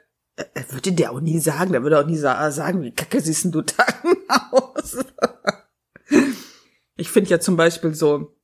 [0.54, 3.62] er würde dir auch nie sagen, der würde auch nie sagen, wie kacke siehst du
[3.62, 3.84] da
[4.52, 4.98] aus.
[6.98, 8.34] Ich finde ja zum Beispiel so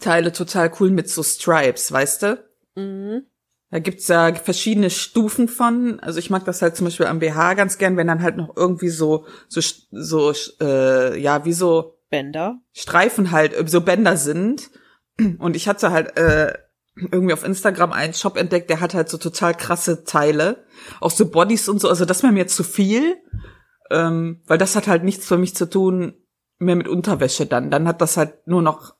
[0.00, 2.44] Teile total cool mit so Stripes, weißt du?
[2.74, 3.22] Mhm.
[3.70, 5.98] Da gibt's ja verschiedene Stufen von.
[6.00, 8.56] Also ich mag das halt zum Beispiel am BH ganz gern, wenn dann halt noch
[8.56, 14.70] irgendwie so so so äh, ja wie so Bänder Streifen halt so Bänder sind.
[15.38, 16.58] Und ich hatte halt äh,
[16.96, 20.64] irgendwie auf Instagram einen Shop entdeckt, der hat halt so total krasse Teile,
[21.00, 21.88] auch so Bodies und so.
[21.88, 23.16] Also das wäre mir zu viel,
[23.90, 26.14] ähm, weil das hat halt nichts für mich zu tun
[26.58, 27.70] mehr mit Unterwäsche dann.
[27.70, 28.94] Dann hat das halt nur noch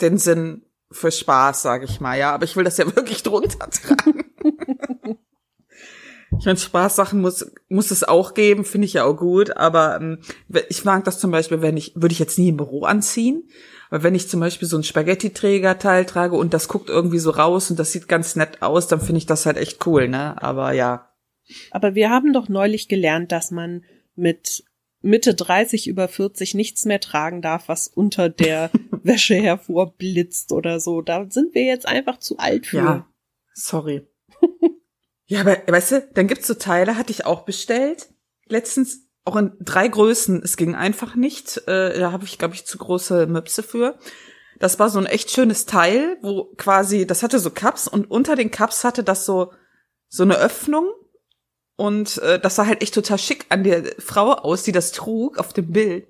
[0.00, 2.32] den Sinn für Spaß, sage ich mal, ja.
[2.32, 4.24] Aber ich will das ja wirklich drunter tragen.
[6.38, 9.56] ich meine, Spaßsachen muss muss es auch geben, finde ich ja auch gut.
[9.56, 10.18] Aber ähm,
[10.68, 13.48] ich mag das zum Beispiel, wenn ich würde ich jetzt nie im Büro anziehen.
[13.90, 17.70] Weil wenn ich zum Beispiel so ein Spaghetti-Träger-Teil trage und das guckt irgendwie so raus
[17.70, 20.40] und das sieht ganz nett aus, dann finde ich das halt echt cool, ne?
[20.42, 21.12] Aber ja.
[21.70, 23.84] Aber wir haben doch neulich gelernt, dass man
[24.16, 24.64] mit
[25.06, 28.70] Mitte 30 über 40 nichts mehr tragen darf, was unter der
[29.02, 31.00] Wäsche hervorblitzt oder so.
[31.00, 32.76] Da sind wir jetzt einfach zu alt für.
[32.76, 33.08] Ja,
[33.54, 34.06] sorry.
[35.26, 38.08] ja, aber weißt du, dann gibt's so Teile, hatte ich auch bestellt.
[38.46, 40.42] Letztens auch in drei Größen.
[40.42, 41.58] Es ging einfach nicht.
[41.66, 43.98] Äh, da habe ich, glaube ich, zu große Möpse für.
[44.58, 48.36] Das war so ein echt schönes Teil, wo quasi, das hatte so Cups und unter
[48.36, 49.52] den Cups hatte das so
[50.08, 50.88] so eine Öffnung
[51.76, 55.38] und äh, das sah halt echt total schick an der Frau aus, die das trug
[55.38, 56.06] auf dem Bild.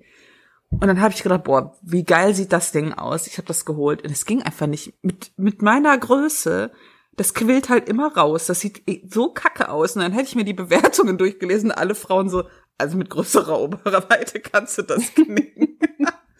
[0.69, 3.27] Und dann habe ich gedacht, boah, wie geil sieht das Ding aus?
[3.27, 6.71] Ich habe das geholt und es ging einfach nicht mit mit meiner Größe.
[7.15, 8.47] Das quillt halt immer raus.
[8.47, 9.95] Das sieht so kacke aus.
[9.95, 11.71] Und dann hätte ich mir die Bewertungen durchgelesen.
[11.71, 12.43] Alle Frauen so,
[12.77, 15.77] also mit größerer Oberweite kannst du das knicken.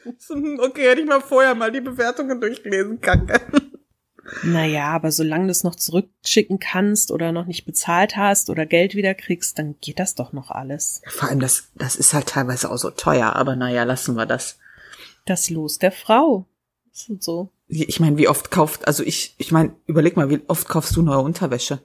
[0.59, 3.39] okay, hätte ich mal vorher mal die Bewertungen durchlesen, kacke.
[4.43, 8.95] Naja, aber solange du es noch zurückschicken kannst oder noch nicht bezahlt hast oder Geld
[8.95, 11.01] wieder kriegst, dann geht das doch noch alles.
[11.07, 14.57] Vor allem, das, das ist halt teilweise auch so teuer, aber naja, lassen wir das.
[15.25, 16.45] Das Los der Frau.
[17.19, 17.51] So.
[17.67, 21.01] Ich meine, wie oft kauft, also ich, ich meine, überleg mal, wie oft kaufst du
[21.01, 21.79] neue Unterwäsche?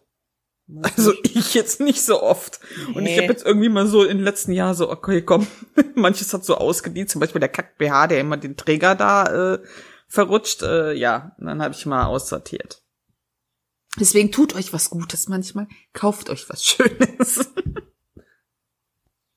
[0.80, 2.60] Also ich jetzt nicht so oft.
[2.94, 5.46] Und ich habe jetzt irgendwie mal so im letzten Jahr so, okay, komm,
[5.94, 9.58] manches hat so ausgedient, zum Beispiel der Kack-BH, der immer den Träger da äh,
[10.12, 10.62] verrutscht.
[10.62, 12.82] Äh, ja, und dann habe ich mal aussortiert.
[13.98, 15.68] Deswegen tut euch was Gutes manchmal.
[15.92, 17.50] Kauft euch was Schönes.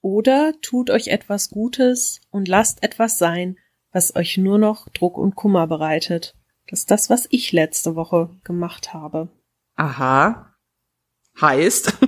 [0.02, 3.58] Oder tut euch etwas Gutes und lasst etwas sein,
[3.92, 6.36] was euch nur noch Druck und Kummer bereitet.
[6.68, 9.30] Das ist das, was ich letzte Woche gemacht habe.
[9.76, 10.56] Aha.
[11.40, 11.98] Heißt.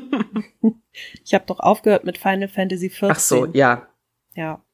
[1.23, 3.09] Ich habe doch aufgehört mit Final Fantasy XIV.
[3.11, 3.87] Ach so, ja.
[4.33, 4.65] Ja.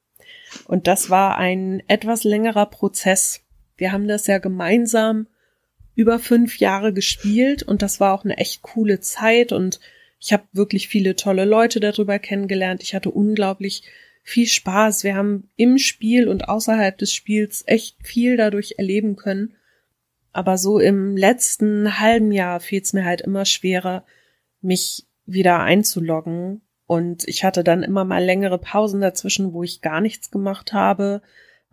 [0.68, 3.43] Und das war ein etwas längerer Prozess.
[3.84, 5.28] Wir haben das ja gemeinsam
[5.94, 9.82] über fünf Jahre gespielt und das war auch eine echt coole Zeit und
[10.22, 12.82] ich habe wirklich viele tolle Leute darüber kennengelernt.
[12.82, 13.84] Ich hatte unglaublich
[14.24, 15.04] viel Spaß.
[15.04, 19.54] Wir haben im Spiel und außerhalb des Spiels echt viel dadurch erleben können.
[20.32, 24.06] Aber so im letzten halben Jahr fiel es mir halt immer schwerer,
[24.62, 26.62] mich wieder einzuloggen.
[26.86, 31.22] Und ich hatte dann immer mal längere Pausen dazwischen, wo ich gar nichts gemacht habe.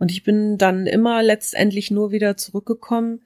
[0.01, 3.21] Und ich bin dann immer letztendlich nur wieder zurückgekommen,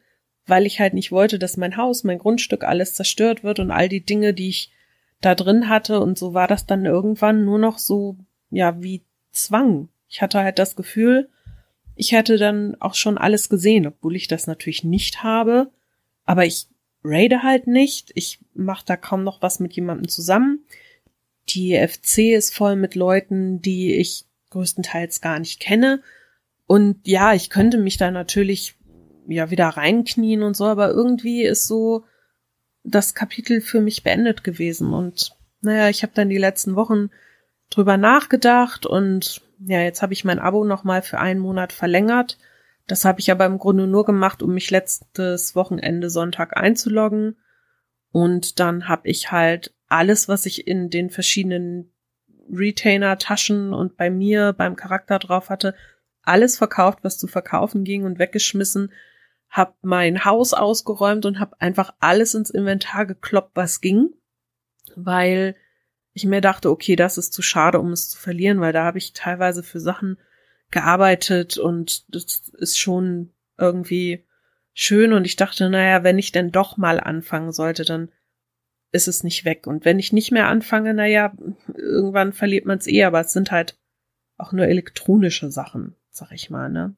[0.45, 3.87] weil ich halt nicht wollte, dass mein Haus, mein Grundstück, alles zerstört wird und all
[3.87, 4.73] die Dinge, die ich
[5.21, 6.01] da drin hatte.
[6.01, 8.17] Und so war das dann irgendwann nur noch so,
[8.49, 9.87] ja, wie Zwang.
[10.09, 11.29] Ich hatte halt das Gefühl,
[11.95, 15.71] ich hätte dann auch schon alles gesehen, obwohl ich das natürlich nicht habe.
[16.25, 16.67] Aber ich
[17.05, 18.11] raide halt nicht.
[18.15, 20.65] Ich mache da kaum noch was mit jemandem zusammen.
[21.47, 26.01] Die FC ist voll mit Leuten, die ich größtenteils gar nicht kenne.
[26.67, 28.75] Und ja, ich könnte mich da natürlich
[29.27, 32.05] ja wieder reinknien und so, aber irgendwie ist so
[32.83, 34.93] das Kapitel für mich beendet gewesen.
[34.93, 37.09] Und naja, ich habe dann die letzten Wochen
[37.69, 42.37] drüber nachgedacht und ja, jetzt habe ich mein Abo nochmal für einen Monat verlängert.
[42.87, 47.37] Das habe ich aber im Grunde nur gemacht, um mich letztes Wochenende Sonntag einzuloggen.
[48.11, 51.91] Und dann habe ich halt alles, was ich in den verschiedenen
[52.51, 55.73] Retainer-Taschen und bei mir beim Charakter drauf hatte,
[56.25, 58.91] alles verkauft, was zu verkaufen ging und weggeschmissen,
[59.49, 64.09] hab mein Haus ausgeräumt und hab einfach alles ins Inventar gekloppt, was ging,
[64.95, 65.55] weil
[66.13, 68.97] ich mir dachte, okay, das ist zu schade, um es zu verlieren, weil da habe
[68.97, 70.17] ich teilweise für Sachen
[70.71, 74.25] gearbeitet und das ist schon irgendwie
[74.73, 78.09] schön und ich dachte, naja, wenn ich denn doch mal anfangen sollte, dann
[78.91, 79.67] ist es nicht weg.
[79.67, 81.33] Und wenn ich nicht mehr anfange, naja,
[81.75, 83.77] irgendwann verliert man es eh, aber es sind halt
[84.37, 86.95] auch nur elektronische Sachen, sag ich mal, ne?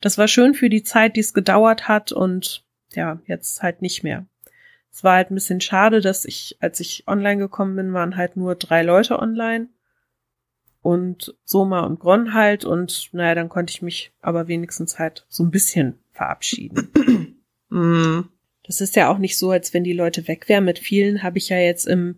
[0.00, 4.02] Das war schön für die Zeit, die es gedauert hat und ja, jetzt halt nicht
[4.02, 4.26] mehr.
[4.92, 8.36] Es war halt ein bisschen schade, dass ich, als ich online gekommen bin, waren halt
[8.36, 9.68] nur drei Leute online
[10.82, 15.44] und Soma und Gron halt und naja, dann konnte ich mich aber wenigstens halt so
[15.44, 16.90] ein bisschen verabschieden.
[17.74, 18.28] Mm.
[18.64, 20.66] Das ist ja auch nicht so, als wenn die Leute weg wären.
[20.66, 22.16] Mit vielen habe ich ja jetzt im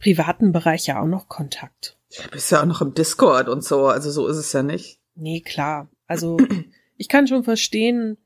[0.00, 1.96] privaten Bereich ja auch noch Kontakt.
[2.08, 4.99] Ja, bist ja auch noch im Discord und so, also so ist es ja nicht.
[5.14, 5.88] Nee, klar.
[6.06, 6.38] Also
[6.96, 8.16] ich kann schon verstehen,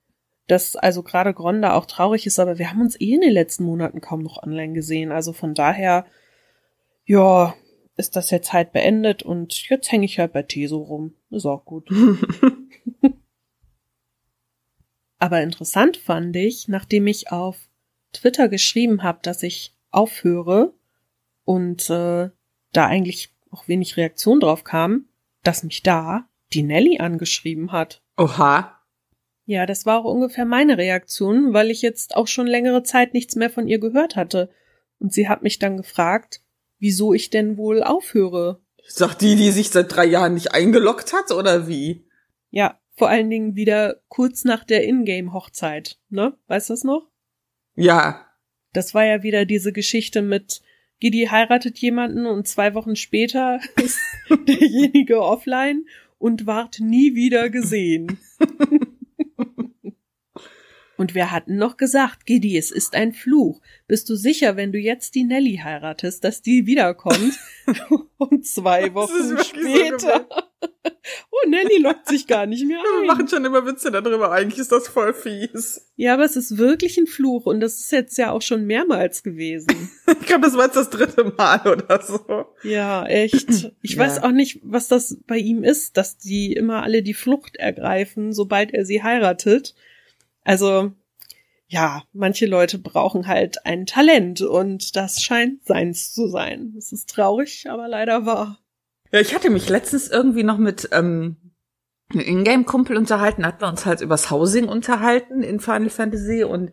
[0.47, 3.65] dass also gerade Gronda auch traurig ist, aber wir haben uns eh in den letzten
[3.65, 5.11] Monaten kaum noch online gesehen.
[5.11, 6.07] Also von daher,
[7.05, 7.55] ja,
[7.97, 11.15] ist das jetzt halt beendet und jetzt hänge ich halt bei Teso rum.
[11.31, 11.89] Ist auch gut.
[15.19, 17.57] Aber interessant fand ich, nachdem ich auf
[18.13, 20.75] Twitter geschrieben habe, dass ich aufhöre
[21.45, 22.31] und äh,
[22.73, 25.07] da eigentlich auch wenig Reaktion drauf kam,
[25.43, 28.03] dass mich da die Nelly angeschrieben hat.
[28.17, 28.81] Oha.
[29.47, 33.37] Ja, das war auch ungefähr meine Reaktion, weil ich jetzt auch schon längere Zeit nichts
[33.37, 34.51] mehr von ihr gehört hatte.
[34.99, 36.41] Und sie hat mich dann gefragt,
[36.79, 38.63] wieso ich denn wohl aufhöre.
[38.87, 42.07] Sagt die, die sich seit drei Jahren nicht eingeloggt hat, oder wie?
[42.51, 46.37] Ja, vor allen Dingen wieder kurz nach der Ingame-Hochzeit, ne?
[46.47, 47.11] Weißt du das noch?
[47.75, 48.27] Ja.
[48.73, 50.63] Das war ja wieder diese Geschichte mit
[51.01, 53.99] Gidi heiratet jemanden und zwei Wochen später ist
[54.47, 55.87] derjenige offline
[56.19, 58.19] und ward nie wieder gesehen.
[60.97, 63.61] Und wir hatten noch gesagt, Gidi, es ist ein Fluch.
[63.89, 67.35] Bist du sicher, wenn du jetzt die Nelly heiratest, dass die wiederkommt?
[68.19, 70.27] Und zwei Wochen wirklich so später.
[71.33, 73.07] oh, Nelly lockt sich gar nicht mehr Wir ein.
[73.07, 75.91] machen schon immer Witze darüber, eigentlich ist das voll fies.
[75.97, 79.23] Ja, aber es ist wirklich ein Fluch und das ist jetzt ja auch schon mehrmals
[79.23, 79.91] gewesen.
[80.21, 82.47] Ich glaube, das war jetzt das dritte Mal oder so.
[82.63, 83.71] Ja, echt.
[83.83, 83.99] Ich Ja.
[84.03, 88.33] weiß auch nicht, was das bei ihm ist, dass die immer alle die Flucht ergreifen,
[88.33, 89.75] sobald er sie heiratet.
[90.45, 90.93] Also,
[91.67, 96.75] ja, manche Leute brauchen halt ein Talent und das scheint seins zu sein.
[96.79, 98.59] Es ist traurig, aber leider wahr.
[99.11, 101.37] Ja, ich hatte mich letztens irgendwie noch mit ähm,
[102.13, 106.73] einen Ingame-Kumpel unterhalten, hatten wir uns halt übers Housing unterhalten in Final Fantasy und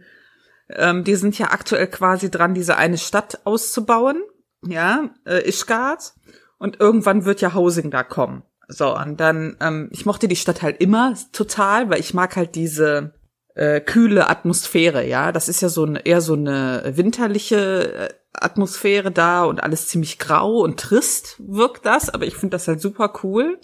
[0.70, 4.22] ähm, die sind ja aktuell quasi dran, diese eine Stadt auszubauen,
[4.66, 6.14] ja, äh, Ishgard.
[6.58, 8.44] Und irgendwann wird ja Housing da kommen.
[8.68, 12.56] So, und dann, ähm, ich mochte die Stadt halt immer total, weil ich mag halt
[12.56, 13.16] diese
[13.56, 15.32] äh, kühle Atmosphäre, ja.
[15.32, 20.20] Das ist ja so eine, eher so eine winterliche äh, Atmosphäre da und alles ziemlich
[20.20, 23.60] grau und trist wirkt das, aber ich finde das halt super cool.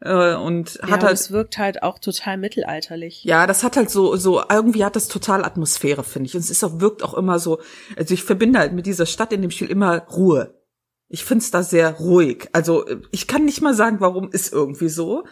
[0.00, 3.24] Äh, und Ja, hat halt es wirkt halt auch total mittelalterlich.
[3.24, 6.34] ja, das hat halt so, so, irgendwie hat das total Atmosphäre, finde ich.
[6.34, 7.60] Und es ist auch, wirkt auch immer so,
[7.96, 10.54] also ich verbinde halt mit dieser Stadt in dem Spiel immer Ruhe.
[11.08, 12.48] Ich find's da sehr ruhig.
[12.52, 15.24] Also ich kann nicht mal sagen, warum, ist irgendwie so.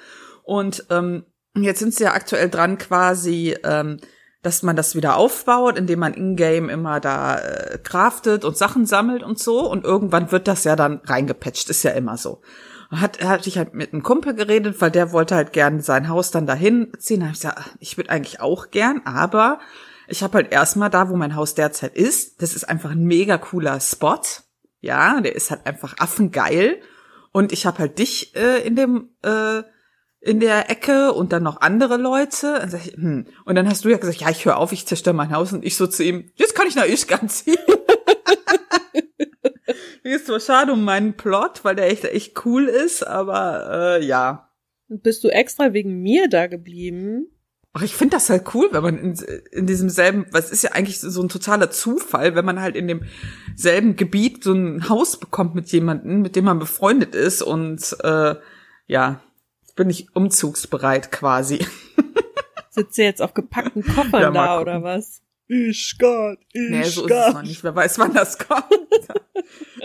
[0.45, 1.25] Und ähm,
[1.63, 3.99] jetzt sind sie ja aktuell dran quasi, ähm,
[4.43, 9.23] dass man das wieder aufbaut, indem man in-game immer da äh, craftet und Sachen sammelt
[9.23, 9.71] und so.
[9.71, 12.43] Und irgendwann wird das ja dann reingepatcht, ist ja immer so.
[12.91, 16.31] Hat, hatte ich halt mit einem Kumpel geredet, weil der wollte halt gern sein Haus
[16.31, 17.21] dann dahin ziehen.
[17.21, 19.59] Da hab ich gesagt, ach, ich würde eigentlich auch gern, aber
[20.07, 23.39] ich habe halt erstmal da, wo mein Haus derzeit ist, das ist einfach ein mega
[23.39, 24.21] cooler Spot.
[24.81, 26.81] Ja, der ist halt einfach affengeil.
[27.33, 29.63] Und ich habe halt dich äh, in dem äh,
[30.25, 32.61] in der Ecke und dann noch andere Leute.
[32.63, 33.27] Und, sag ich, hm.
[33.45, 35.53] und dann hast du ja gesagt, ja, ich höre auf, ich zerstöre mein Haus.
[35.53, 37.59] Und ich so zu ihm, jetzt kann ich nach Ischgl ziehen.
[40.03, 44.49] ist zwar schade um meinen Plot, weil der echt, echt cool ist, aber äh, ja.
[44.89, 47.27] Bist du extra wegen mir da geblieben?
[47.75, 49.15] Ach, ich finde das halt cool, wenn man in,
[49.51, 52.87] in diesem selben, was ist ja eigentlich so ein totaler Zufall, wenn man halt in
[52.87, 53.03] dem
[53.57, 58.37] selben Gebiet so ein Haus bekommt mit jemandem, mit dem man befreundet ist und äh,
[58.87, 59.21] ja,
[59.75, 61.67] bin ich umzugsbereit quasi.
[62.71, 65.23] Sitzt ihr jetzt auf gepackten Koffern Ja, da oder was?
[65.47, 66.71] Ischgard, Ischgard.
[66.71, 67.65] Nee, so ist es noch nicht.
[67.65, 68.65] Wer weiß, wann das kommt.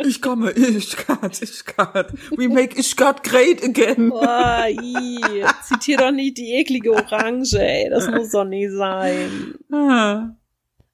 [0.05, 2.13] Ich komme, Ischgard, Ischgard.
[2.37, 4.09] We make Ischgard great again.
[4.09, 5.19] Boah, i,
[5.63, 7.89] zitier doch nicht die eklige Orange, ey.
[7.89, 9.55] Das muss doch nicht sein.
[9.71, 10.29] Ah.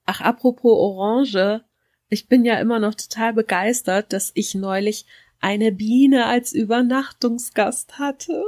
[0.05, 1.61] Ach, apropos Orange.
[2.09, 5.05] Ich bin ja immer noch total begeistert, dass ich neulich
[5.39, 8.43] eine Biene als Übernachtungsgast hatte.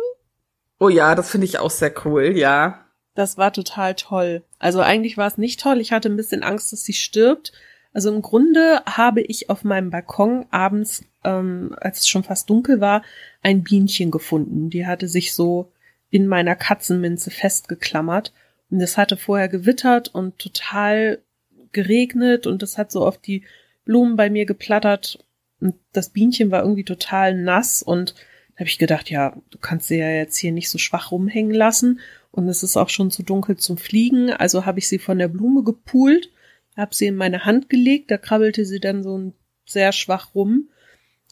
[0.80, 2.86] Oh ja, das finde ich auch sehr cool, ja.
[3.16, 4.44] Das war total toll.
[4.60, 5.80] Also eigentlich war es nicht toll.
[5.80, 7.52] Ich hatte ein bisschen Angst, dass sie stirbt.
[7.94, 12.80] Also im Grunde habe ich auf meinem Balkon abends, ähm, als es schon fast dunkel
[12.80, 13.02] war,
[13.42, 14.70] ein Bienchen gefunden.
[14.70, 15.72] Die hatte sich so
[16.12, 18.34] in meiner Katzenminze festgeklammert.
[18.70, 21.20] Und es hatte vorher gewittert und total
[21.72, 23.44] geregnet und es hat so auf die
[23.86, 25.26] Blumen bei mir geplattert.
[25.60, 28.14] Und das Bienchen war irgendwie total nass und
[28.58, 31.54] da habe ich gedacht, ja, du kannst sie ja jetzt hier nicht so schwach rumhängen
[31.54, 32.00] lassen
[32.32, 35.28] und es ist auch schon zu dunkel zum Fliegen, also habe ich sie von der
[35.28, 36.32] Blume gepult,
[36.76, 39.32] habe sie in meine Hand gelegt, da krabbelte sie dann so
[39.68, 40.70] sehr schwach rum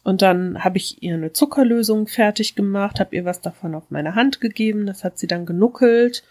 [0.04, 4.14] und dann habe ich ihr eine Zuckerlösung fertig gemacht, habe ihr was davon auf meine
[4.14, 6.24] Hand gegeben, das hat sie dann genuckelt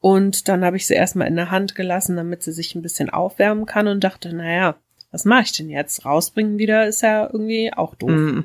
[0.00, 3.10] und dann habe ich sie erstmal in der Hand gelassen, damit sie sich ein bisschen
[3.10, 4.74] aufwärmen kann und dachte, naja,
[5.12, 6.04] was mache ich denn jetzt?
[6.04, 8.10] Rausbringen wieder ist ja irgendwie auch doof.
[8.10, 8.44] Mm.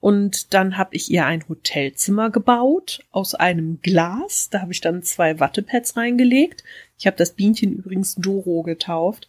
[0.00, 4.48] Und dann habe ich ihr ein Hotelzimmer gebaut aus einem Glas.
[4.50, 6.62] Da habe ich dann zwei Wattepads reingelegt.
[6.98, 9.28] Ich habe das Bienchen übrigens Doro getauft.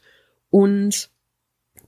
[0.52, 1.10] Und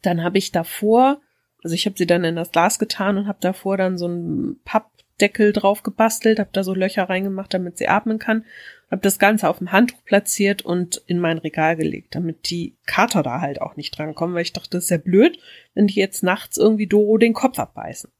[0.01, 1.21] dann habe ich davor,
[1.63, 4.59] also ich habe sie dann in das Glas getan und habe davor dann so einen
[4.63, 8.45] Pappdeckel drauf gebastelt, habe da so Löcher reingemacht, damit sie atmen kann.
[8.89, 13.21] Habe das Ganze auf dem Handtuch platziert und in mein Regal gelegt, damit die Kater
[13.21, 15.37] da halt auch nicht drankommen, weil ich dachte, das ist ja blöd,
[15.75, 18.11] wenn die jetzt nachts irgendwie Doro den Kopf abbeißen.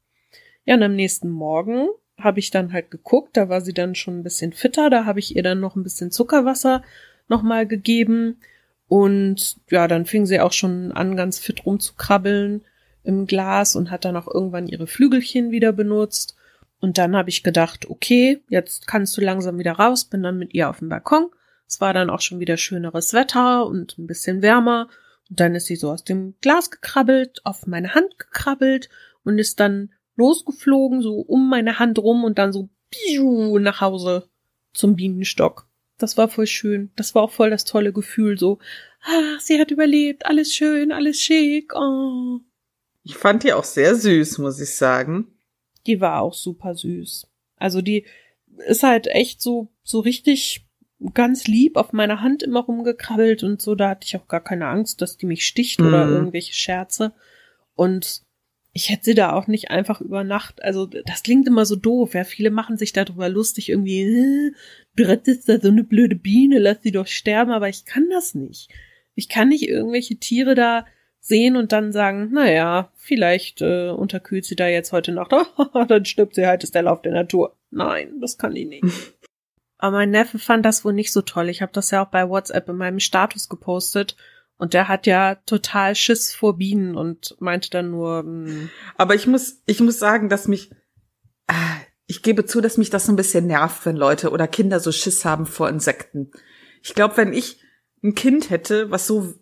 [0.65, 4.19] Ja, und am nächsten Morgen habe ich dann halt geguckt, da war sie dann schon
[4.19, 6.83] ein bisschen fitter, da habe ich ihr dann noch ein bisschen Zuckerwasser
[7.27, 8.37] nochmal gegeben
[8.91, 12.65] und ja, dann fing sie auch schon an, ganz fit rumzukrabbeln
[13.03, 16.35] im Glas und hat dann auch irgendwann ihre Flügelchen wieder benutzt.
[16.81, 20.53] Und dann habe ich gedacht, okay, jetzt kannst du langsam wieder raus, bin dann mit
[20.53, 21.29] ihr auf dem Balkon.
[21.67, 24.89] Es war dann auch schon wieder schöneres Wetter und ein bisschen wärmer.
[25.29, 28.89] Und dann ist sie so aus dem Glas gekrabbelt, auf meine Hand gekrabbelt
[29.23, 34.29] und ist dann losgeflogen, so um meine Hand rum und dann so piu, nach Hause
[34.73, 35.67] zum Bienenstock.
[35.97, 36.91] Das war voll schön.
[36.95, 38.59] Das war auch voll das tolle Gefühl, so,
[39.03, 42.39] ah, sie hat überlebt, alles schön, alles schick, oh.
[43.03, 45.27] Ich fand die auch sehr süß, muss ich sagen.
[45.87, 47.27] Die war auch super süß.
[47.57, 48.05] Also die
[48.67, 50.67] ist halt echt so, so richtig
[51.15, 54.67] ganz lieb auf meiner Hand immer rumgekrabbelt und so, da hatte ich auch gar keine
[54.67, 56.13] Angst, dass die mich sticht oder Mhm.
[56.13, 57.13] irgendwelche Scherze.
[57.73, 58.21] Und
[58.73, 62.13] ich hätte sie da auch nicht einfach über Nacht, also das klingt immer so doof,
[62.13, 64.51] ja, viele machen sich darüber lustig, irgendwie, äh,
[64.95, 68.33] Brett ist da so eine blöde Biene, lass sie doch sterben, aber ich kann das
[68.33, 68.69] nicht.
[69.13, 70.85] Ich kann nicht irgendwelche Tiere da
[71.19, 75.31] sehen und dann sagen, naja, vielleicht äh, unterkühlt sie da jetzt heute Nacht,
[75.87, 77.57] dann stirbt sie halt, ist der Lauf der Natur.
[77.69, 78.83] Nein, das kann ich nicht.
[79.77, 81.49] Aber mein Neffe fand das wohl nicht so toll.
[81.49, 84.15] Ich habe das ja auch bei WhatsApp in meinem Status gepostet.
[84.61, 88.21] Und der hat ja total Schiss vor Bienen und meinte dann nur.
[88.21, 88.47] Mh.
[88.47, 88.69] Hm.
[88.95, 90.69] Aber ich muss, ich muss sagen, dass mich,
[91.47, 94.79] ah, ich gebe zu, dass mich das so ein bisschen nervt, wenn Leute oder Kinder
[94.79, 96.29] so Schiss haben vor Insekten.
[96.83, 97.59] Ich glaube, wenn ich
[98.03, 99.33] ein Kind hätte, was so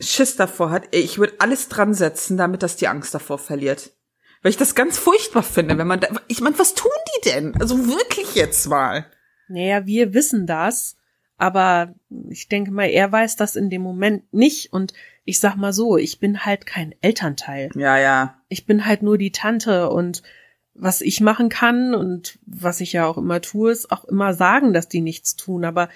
[0.00, 3.92] Schiss davor hat, ich würde alles dran setzen, damit das die Angst davor verliert.
[4.40, 7.60] Weil ich das ganz furchtbar finde, wenn man da, ich meine, was tun die denn?
[7.60, 9.04] Also wirklich jetzt mal.
[9.48, 10.96] Naja, wir wissen das,
[11.38, 11.94] aber
[12.28, 14.92] ich denke mal, er weiß das in dem Moment nicht und
[15.24, 17.70] ich sag mal so, ich bin halt kein Elternteil.
[17.74, 18.40] Ja, ja.
[18.48, 20.22] Ich bin halt nur die Tante und
[20.74, 24.72] was ich machen kann und was ich ja auch immer tue, ist auch immer sagen,
[24.72, 25.88] dass die nichts tun, aber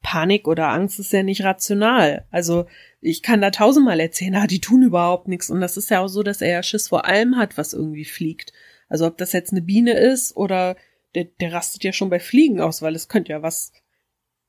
[0.00, 2.24] Panik oder Angst ist ja nicht rational.
[2.30, 2.66] Also
[3.00, 5.50] ich kann da tausendmal erzählen, ah, die tun überhaupt nichts.
[5.50, 8.04] Und das ist ja auch so, dass er ja Schiss vor allem hat, was irgendwie
[8.04, 8.52] fliegt.
[8.88, 10.76] Also ob das jetzt eine Biene ist oder
[11.14, 13.72] der, der rastet ja schon bei Fliegen aus, weil es könnte ja was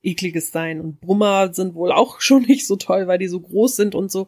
[0.04, 0.82] ekliges sein.
[0.82, 4.12] Und Brummer sind wohl auch schon nicht so toll, weil die so groß sind und
[4.12, 4.28] so.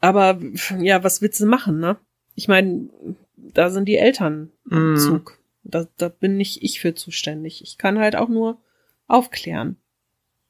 [0.00, 0.40] Aber
[0.78, 1.98] ja, was willst du machen, ne?
[2.34, 2.88] Ich meine,
[3.36, 4.96] da sind die Eltern im mm.
[4.96, 5.38] Zug.
[5.64, 7.62] Da, da bin nicht ich für zuständig.
[7.62, 8.60] Ich kann halt auch nur
[9.08, 9.76] aufklären.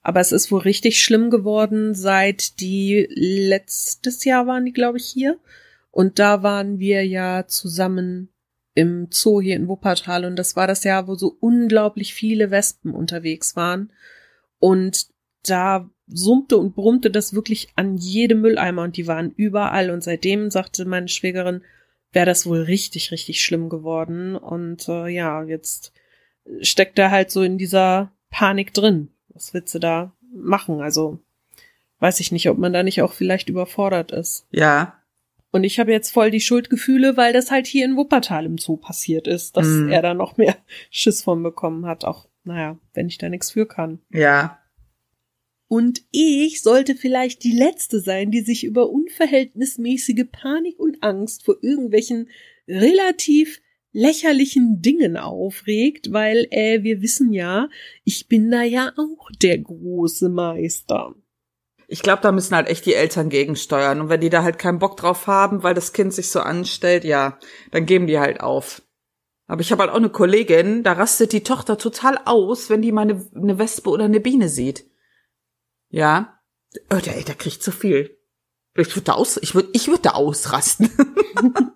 [0.03, 5.07] Aber es ist wohl richtig schlimm geworden, seit die letztes Jahr waren die, glaube ich,
[5.07, 5.39] hier.
[5.91, 8.29] Und da waren wir ja zusammen
[8.75, 12.93] im Zoo hier in Wuppertal und das war das Jahr, wo so unglaublich viele Wespen
[12.95, 13.93] unterwegs waren.
[14.59, 15.07] Und
[15.43, 19.91] da summte und brummte das wirklich an jedem Mülleimer und die waren überall.
[19.91, 21.63] Und seitdem sagte meine Schwägerin,
[22.13, 24.37] wäre das wohl richtig, richtig schlimm geworden.
[24.37, 25.93] Und äh, ja, jetzt
[26.61, 29.11] steckt er halt so in dieser Panik drin.
[29.29, 30.81] Was willst du da machen?
[30.81, 31.19] Also
[32.01, 34.47] weiß ich nicht, ob man da nicht auch vielleicht überfordert ist.
[34.51, 34.99] Ja,
[35.51, 38.77] und ich habe jetzt voll die Schuldgefühle, weil das halt hier in Wuppertal im Zoo
[38.77, 39.89] passiert ist, dass mm.
[39.89, 40.57] er da noch mehr
[40.91, 42.05] Schiss von bekommen hat.
[42.05, 44.01] Auch, naja, wenn ich da nichts für kann.
[44.11, 44.59] Ja.
[45.69, 51.57] Und ich sollte vielleicht die Letzte sein, die sich über unverhältnismäßige Panik und Angst vor
[51.63, 52.31] irgendwelchen
[52.67, 53.61] relativ
[53.93, 57.69] lächerlichen Dingen aufregt, weil äh, wir wissen ja,
[58.05, 61.15] ich bin da ja auch der große Meister
[61.91, 64.03] ich glaube, da müssen halt echt die Eltern gegensteuern.
[64.03, 67.03] Und wenn die da halt keinen Bock drauf haben, weil das Kind sich so anstellt,
[67.03, 67.39] ja,
[67.71, 68.83] dann geben die halt auf.
[69.49, 72.93] Aber ich habe halt auch eine Kollegin, da rastet die Tochter total aus, wenn die
[72.93, 74.85] mal eine, eine Wespe oder eine Biene sieht.
[75.89, 76.39] Ja.
[76.91, 78.19] Oh, der, der kriegt zu viel.
[78.77, 80.91] Ich würde da aus, ich würde, ich würde da ausrasten.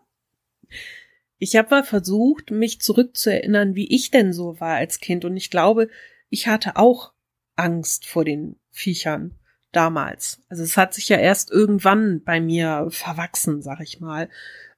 [1.39, 5.25] ich habe mal versucht, mich zurückzuerinnern, wie ich denn so war als Kind.
[5.25, 5.89] Und ich glaube,
[6.29, 7.15] ich hatte auch
[7.57, 9.39] Angst vor den Viechern
[9.73, 10.43] damals.
[10.51, 14.29] Also es hat sich ja erst irgendwann bei mir verwachsen, sag ich mal.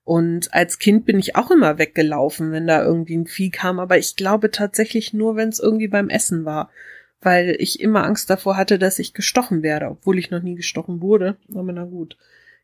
[0.04, 3.96] Und als Kind bin ich auch immer weggelaufen, wenn da irgendwie ein Vieh kam, aber
[3.96, 6.70] ich glaube tatsächlich nur, wenn es irgendwie beim Essen war,
[7.22, 11.00] weil ich immer Angst davor hatte, dass ich gestochen werde, obwohl ich noch nie gestochen
[11.00, 11.36] wurde.
[11.54, 12.18] Aber na gut.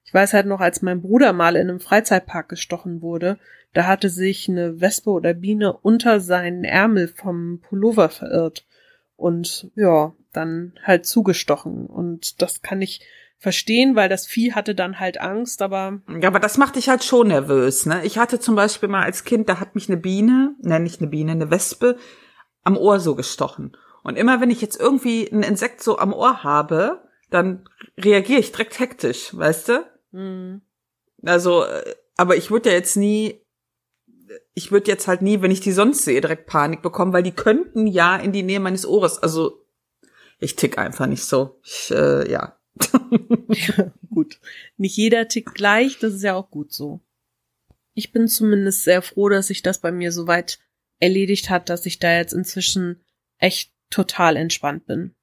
[0.05, 3.39] Ich weiß halt noch, als mein Bruder mal in einem Freizeitpark gestochen wurde,
[3.73, 8.67] da hatte sich eine Wespe oder Biene unter seinen Ärmel vom Pullover verirrt.
[9.17, 11.87] Und ja, dann halt zugestochen.
[11.87, 13.01] Und das kann ich
[13.41, 16.01] verstehen, weil das Vieh hatte dann halt Angst, aber.
[16.21, 18.05] Ja, aber das macht dich halt schon nervös, ne?
[18.05, 21.11] Ich hatte zum Beispiel mal als Kind, da hat mich eine Biene, nein, nicht eine
[21.11, 21.97] Biene, eine Wespe
[22.63, 23.77] am Ohr so gestochen.
[24.03, 27.69] Und immer wenn ich jetzt irgendwie ein Insekt so am Ohr habe, dann
[27.99, 29.87] reagiere ich direkt hektisch, weißt du?
[30.13, 30.61] Mhm.
[31.25, 33.41] Also, äh, aber ich würde ja jetzt nie,
[34.53, 37.35] ich würde jetzt halt nie, wenn ich die sonst sehe, direkt Panik bekommen, weil die
[37.35, 39.65] könnten ja in die Nähe meines Ohres, also
[40.39, 41.59] ich tick einfach nicht so.
[41.63, 42.60] Ich, äh, ja.
[43.49, 43.93] Ja.
[44.11, 44.41] Gut.
[44.77, 47.01] Nicht jeder tickt gleich, das ist ja auch gut so.
[47.95, 50.59] Ich bin zumindest sehr froh, dass sich das bei mir soweit
[51.01, 53.01] erledigt hat, dass ich da jetzt inzwischen
[53.39, 55.15] echt total entspannt bin.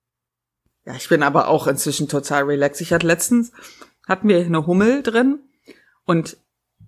[0.85, 2.81] Ja, ich bin aber auch inzwischen total relaxed.
[2.81, 3.51] Ich hatte letztens,
[4.07, 5.39] hatten wir eine Hummel drin
[6.05, 6.37] und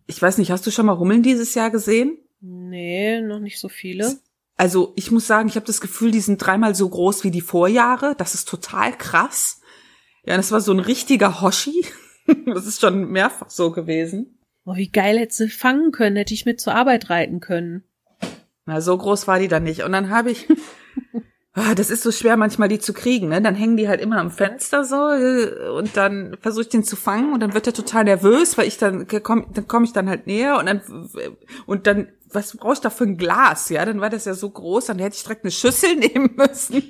[0.07, 2.18] ich weiß nicht, hast du schon mal Hummeln dieses Jahr gesehen?
[2.41, 4.18] Nee, noch nicht so viele.
[4.57, 7.41] Also ich muss sagen, ich habe das Gefühl, die sind dreimal so groß wie die
[7.41, 8.16] Vorjahre.
[8.18, 9.59] Das ist total krass.
[10.30, 11.86] Ja, das war so ein richtiger Hoshi.
[12.45, 14.38] das ist schon mehrfach so gewesen.
[14.63, 17.84] Oh, wie geil hätte sie fangen können, hätte ich mit zur Arbeit reiten können.
[18.67, 19.82] Na, so groß war die dann nicht.
[19.82, 20.45] Und dann habe ich,
[21.55, 23.41] oh, das ist so schwer manchmal die zu kriegen, ne?
[23.41, 26.95] Dann hängen die halt immer am Fenster so äh, und dann versuche ich den zu
[26.95, 30.07] fangen und dann wird er total nervös, weil ich dann komm, dann komme ich dann
[30.07, 30.82] halt näher und dann
[31.65, 33.69] und dann was brauche ich da für ein Glas?
[33.69, 36.84] Ja, dann war das ja so groß, dann hätte ich direkt eine Schüssel nehmen müssen.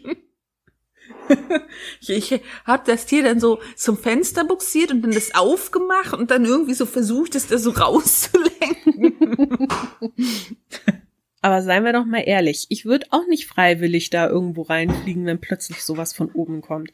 [2.01, 6.31] ich ich habe das Tier dann so zum Fenster buxiert und dann das aufgemacht und
[6.31, 9.67] dann irgendwie so versucht, es da so rauszulenken.
[11.41, 15.39] Aber seien wir doch mal ehrlich, ich würde auch nicht freiwillig da irgendwo reinfliegen, wenn
[15.39, 16.91] plötzlich sowas von oben kommt.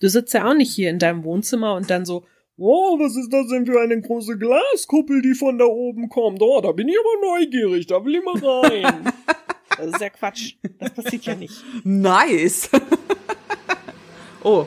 [0.00, 2.26] Du sitzt ja auch nicht hier in deinem Wohnzimmer und dann so,
[2.58, 6.40] Oh, was ist das denn für eine große Glaskuppel, die von da oben kommt?
[6.40, 9.12] Oh, da bin ich aber neugierig, da will ich mal rein.
[9.76, 10.54] das ist ja Quatsch.
[10.78, 11.62] Das passiert ja nicht.
[11.84, 12.70] Nice.
[14.46, 14.66] Oh,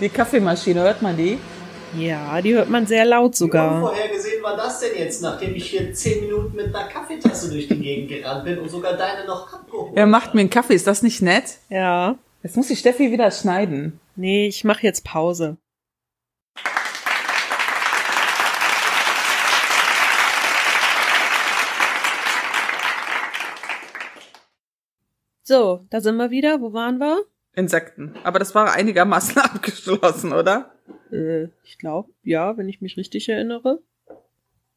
[0.00, 1.38] die Kaffeemaschine, hört man die?
[1.98, 3.76] Ja, die hört man sehr laut Wie sogar.
[3.76, 7.78] unvorhergesehen war das denn jetzt, nachdem ich hier zehn Minuten mit einer Kaffeetasse durch die
[7.78, 11.02] Gegend gerannt bin und sogar deine noch abgeholt Er macht mir einen Kaffee, ist das
[11.02, 11.58] nicht nett?
[11.68, 12.16] Ja.
[12.42, 14.00] Jetzt muss die Steffi wieder schneiden.
[14.16, 15.56] Nee, ich mache jetzt Pause.
[25.42, 26.60] So, da sind wir wieder.
[26.60, 27.24] Wo waren wir?
[27.56, 28.14] Insekten.
[28.24, 30.74] Aber das war einigermaßen abgeschlossen, oder?
[31.10, 33.82] Äh, ich glaube, ja, wenn ich mich richtig erinnere.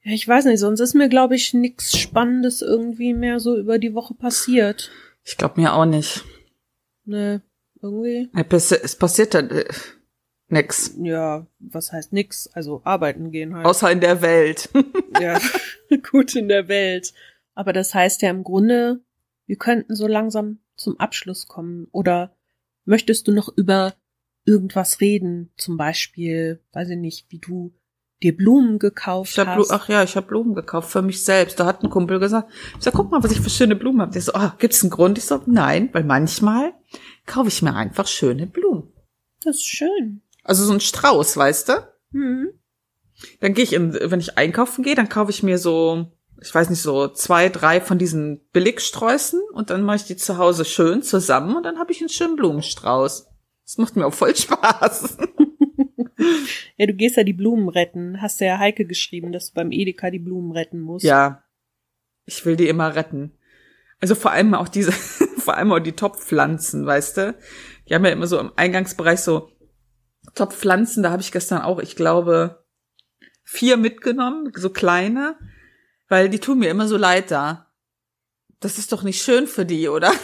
[0.03, 3.79] Ja, ich weiß nicht, sonst ist mir, glaube ich, nichts Spannendes irgendwie mehr so über
[3.79, 4.91] die Woche passiert.
[5.23, 6.23] Ich glaube mir auch nicht.
[7.05, 7.41] Ne,
[7.81, 8.29] irgendwie.
[8.33, 9.65] Es passiert dann äh,
[10.49, 10.95] nix.
[11.01, 12.47] Ja, was heißt nix?
[12.47, 13.65] Also arbeiten gehen halt.
[13.65, 14.69] Außer in der Welt.
[15.19, 15.39] ja,
[16.11, 17.13] gut in der Welt.
[17.53, 19.01] Aber das heißt ja im Grunde,
[19.45, 21.87] wir könnten so langsam zum Abschluss kommen.
[21.91, 22.36] Oder
[22.87, 23.93] möchtest du noch über
[24.45, 25.51] irgendwas reden?
[25.57, 27.73] Zum Beispiel, weiß ich nicht, wie du
[28.23, 29.71] dir Blumen gekauft Ich hab hast.
[29.71, 31.59] Ach ja, ich habe Blumen gekauft für mich selbst.
[31.59, 34.11] Da hat ein Kumpel gesagt, ich sag, guck mal, was ich für schöne Blumen habe.
[34.11, 35.17] Der so, ah, gibt's einen Grund?
[35.17, 36.73] Ich so, nein, weil manchmal
[37.25, 38.91] kaufe ich mir einfach schöne Blumen.
[39.43, 40.21] Das ist schön.
[40.43, 41.73] Also so ein Strauß, weißt du?
[42.13, 42.49] Hm.
[43.39, 46.11] Dann gehe ich in, wenn ich einkaufen gehe, dann kaufe ich mir so,
[46.41, 50.37] ich weiß nicht, so zwei, drei von diesen Billigsträußen und dann mache ich die zu
[50.37, 53.27] Hause schön zusammen und dann habe ich einen schönen Blumenstrauß.
[53.65, 55.17] Das macht mir auch voll Spaß.
[56.77, 58.21] Ja, du gehst ja die Blumen retten.
[58.21, 61.05] Hast ja Heike geschrieben, dass du beim Edeka die Blumen retten musst.
[61.05, 61.43] Ja.
[62.25, 63.37] Ich will die immer retten.
[63.99, 64.91] Also vor allem auch diese,
[65.37, 67.37] vor allem auch die Topfpflanzen, weißt du?
[67.87, 69.49] Die haben ja immer so im Eingangsbereich so
[70.35, 72.63] Topfpflanzen, da habe ich gestern auch, ich glaube,
[73.43, 75.37] vier mitgenommen, so kleine,
[76.07, 77.67] weil die tun mir immer so leid da.
[78.59, 80.11] Das ist doch nicht schön für die, oder?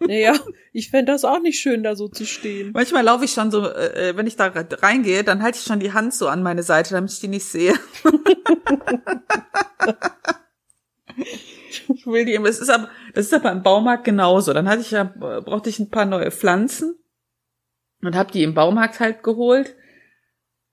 [0.00, 0.34] Naja,
[0.72, 2.72] ich fänd das auch nicht schön, da so zu stehen.
[2.74, 5.92] Manchmal laufe ich schon so, äh, wenn ich da reingehe, dann halte ich schon die
[5.92, 7.74] Hand so an meine Seite, damit ich die nicht sehe.
[11.16, 12.48] ich will die immer.
[12.48, 14.52] Es ist aber, das ist aber im Baumarkt genauso.
[14.52, 16.96] Dann hatte ich ja, äh, brauchte ich ein paar neue Pflanzen
[18.02, 19.76] und habe die im Baumarkt halt geholt.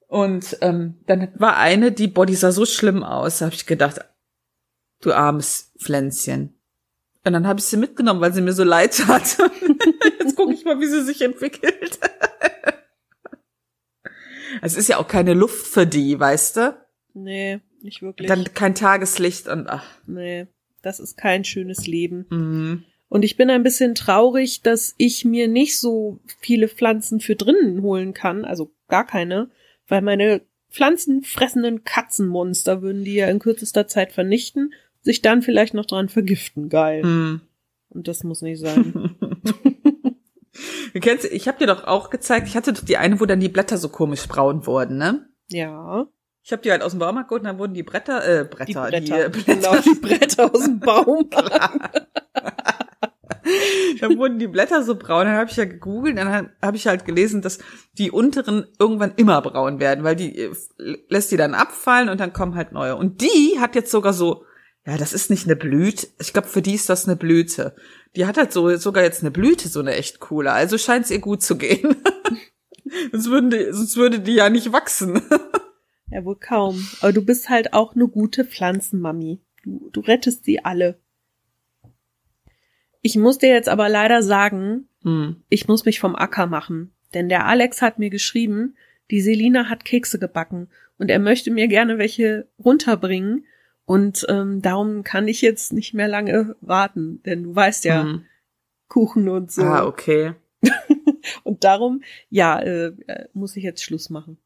[0.08, 3.40] Und ähm, dann war eine, die, boah, die sah so schlimm aus.
[3.40, 4.02] Da habe ich gedacht,
[5.02, 6.56] du armes Pflänzchen.
[7.24, 9.38] Und dann habe ich sie mitgenommen, weil sie mir so leid tat.
[10.20, 12.00] Jetzt gucke ich mal, wie sie sich entwickelt.
[14.62, 16.78] Es ist ja auch keine Luft für die, weißt du?
[17.14, 18.28] Nee, nicht wirklich.
[18.28, 19.86] Dann kein Tageslicht und ach.
[20.06, 20.48] nee,
[20.82, 22.26] das ist kein schönes Leben.
[22.30, 22.84] Mhm.
[23.10, 27.82] Und ich bin ein bisschen traurig, dass ich mir nicht so viele Pflanzen für drinnen
[27.82, 29.50] holen kann, also gar keine,
[29.88, 35.86] weil meine pflanzenfressenden Katzenmonster würden die ja in kürzester Zeit vernichten, sich dann vielleicht noch
[35.86, 36.70] dran vergiften.
[36.70, 37.04] Geil.
[37.04, 37.42] Mhm.
[37.90, 39.16] Und das muss nicht sein.
[40.94, 43.40] Du kennst, ich habe dir doch auch gezeigt, ich hatte doch die eine, wo dann
[43.40, 45.26] die Blätter so komisch braun wurden, ne?
[45.48, 46.06] ja.
[46.44, 48.66] Ich habe die halt aus dem Baumarkt geholt und dann wurden die Bretter, äh, Bretter,
[48.66, 49.00] Die Bretter.
[49.00, 51.30] die äh, Blätter, Genau, die Bretter aus dem Baum.
[54.02, 55.28] dann wurden die Blätter so braun.
[55.28, 57.60] Dann habe ich ja gegoogelt, dann habe ich halt gelesen, dass
[57.98, 60.52] die unteren irgendwann immer braun werden, weil die äh,
[61.10, 62.96] lässt die dann abfallen und dann kommen halt neue.
[62.96, 64.44] Und die hat jetzt sogar so,
[64.86, 66.08] ja, das ist nicht eine Blüte.
[66.20, 67.76] Ich glaube, für die ist das eine Blüte.
[68.16, 70.52] Die hat halt so sogar jetzt eine Blüte, so eine echt coole.
[70.52, 71.96] Also scheint es ihr gut zu gehen.
[73.12, 75.22] sonst, würden die, sonst würde die ja nicht wachsen.
[76.10, 76.86] Ja, wohl kaum.
[77.00, 79.40] Aber du bist halt auch eine gute Pflanzenmami.
[79.64, 81.00] Du, du rettest sie alle.
[83.02, 85.38] Ich muss dir jetzt aber leider sagen, Hm.
[85.50, 86.92] ich muss mich vom Acker machen.
[87.14, 88.76] Denn der Alex hat mir geschrieben,
[89.10, 93.46] die Selina hat Kekse gebacken und er möchte mir gerne welche runterbringen.
[93.92, 98.24] Und ähm, darum kann ich jetzt nicht mehr lange warten, denn du weißt ja, Hm.
[98.88, 99.64] Kuchen und so.
[99.64, 100.34] Ah, okay.
[101.44, 104.38] Und darum, ja, äh, äh, muss ich jetzt Schluss machen.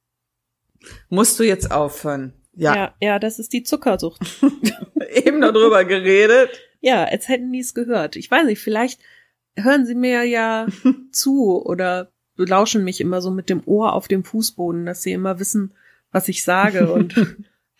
[1.09, 2.33] Musst du jetzt aufhören?
[2.53, 4.19] Ja, ja, ja das ist die Zuckersucht.
[5.13, 6.49] eben darüber geredet.
[6.81, 8.15] Ja, als hätten die es gehört.
[8.15, 8.99] Ich weiß nicht, vielleicht
[9.55, 10.65] hören sie mir ja
[11.11, 15.39] zu oder belauschen mich immer so mit dem Ohr auf dem Fußboden, dass sie immer
[15.39, 15.75] wissen,
[16.11, 16.91] was ich sage.
[16.91, 17.13] Und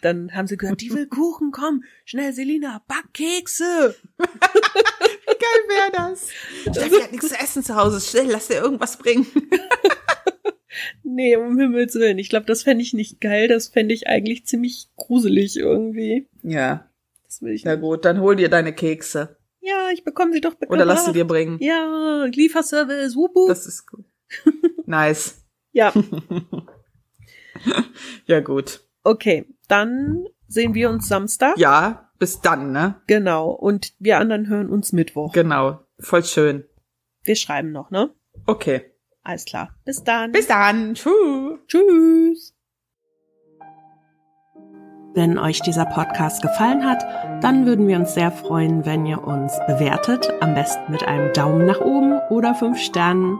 [0.02, 3.96] dann haben sie gehört, die will Kuchen, komm, schnell, Selina, back Kekse.
[4.18, 6.30] Geil wäre das.
[6.62, 8.00] Steffi hat nichts zu essen zu Hause.
[8.02, 9.26] Schnell, lass dir irgendwas bringen.
[11.04, 12.20] Nee, um Himmels Willen.
[12.20, 13.48] Ich glaube, das fände ich nicht geil.
[13.48, 16.28] Das fände ich eigentlich ziemlich gruselig irgendwie.
[16.44, 16.90] Ja,
[17.24, 17.82] Das will ich na nicht.
[17.82, 19.38] gut, dann hol dir deine Kekse.
[19.62, 20.76] Ja, ja, ich bekomme sie doch bekommen.
[20.78, 21.58] Oder lass sie dir bringen.
[21.62, 23.48] Ja, Lieferservice, wup, wup.
[23.48, 24.06] Das ist gut.
[24.86, 25.42] Nice.
[25.72, 25.94] Ja,
[28.26, 28.82] Ja, gut.
[29.04, 29.46] okay.
[29.68, 31.58] Dann sehen wir uns Samstag.
[31.58, 32.96] Ja, bis dann, ne?
[33.08, 33.50] Genau.
[33.50, 35.34] Und wir anderen hören uns Mittwoch.
[35.34, 35.80] Genau.
[36.00, 36.66] Voll schön.
[37.24, 38.12] Wir schreiben noch, ne?
[38.46, 38.92] Okay.
[39.24, 39.76] Alles klar.
[39.86, 40.32] Bis dann.
[40.32, 40.94] Bis dann.
[40.94, 41.60] Tschüss.
[41.68, 42.56] Tschüss.
[45.16, 47.02] Wenn euch dieser Podcast gefallen hat,
[47.42, 51.66] dann würden wir uns sehr freuen, wenn ihr uns bewertet, am besten mit einem Daumen
[51.66, 53.40] nach oben oder fünf Sternen.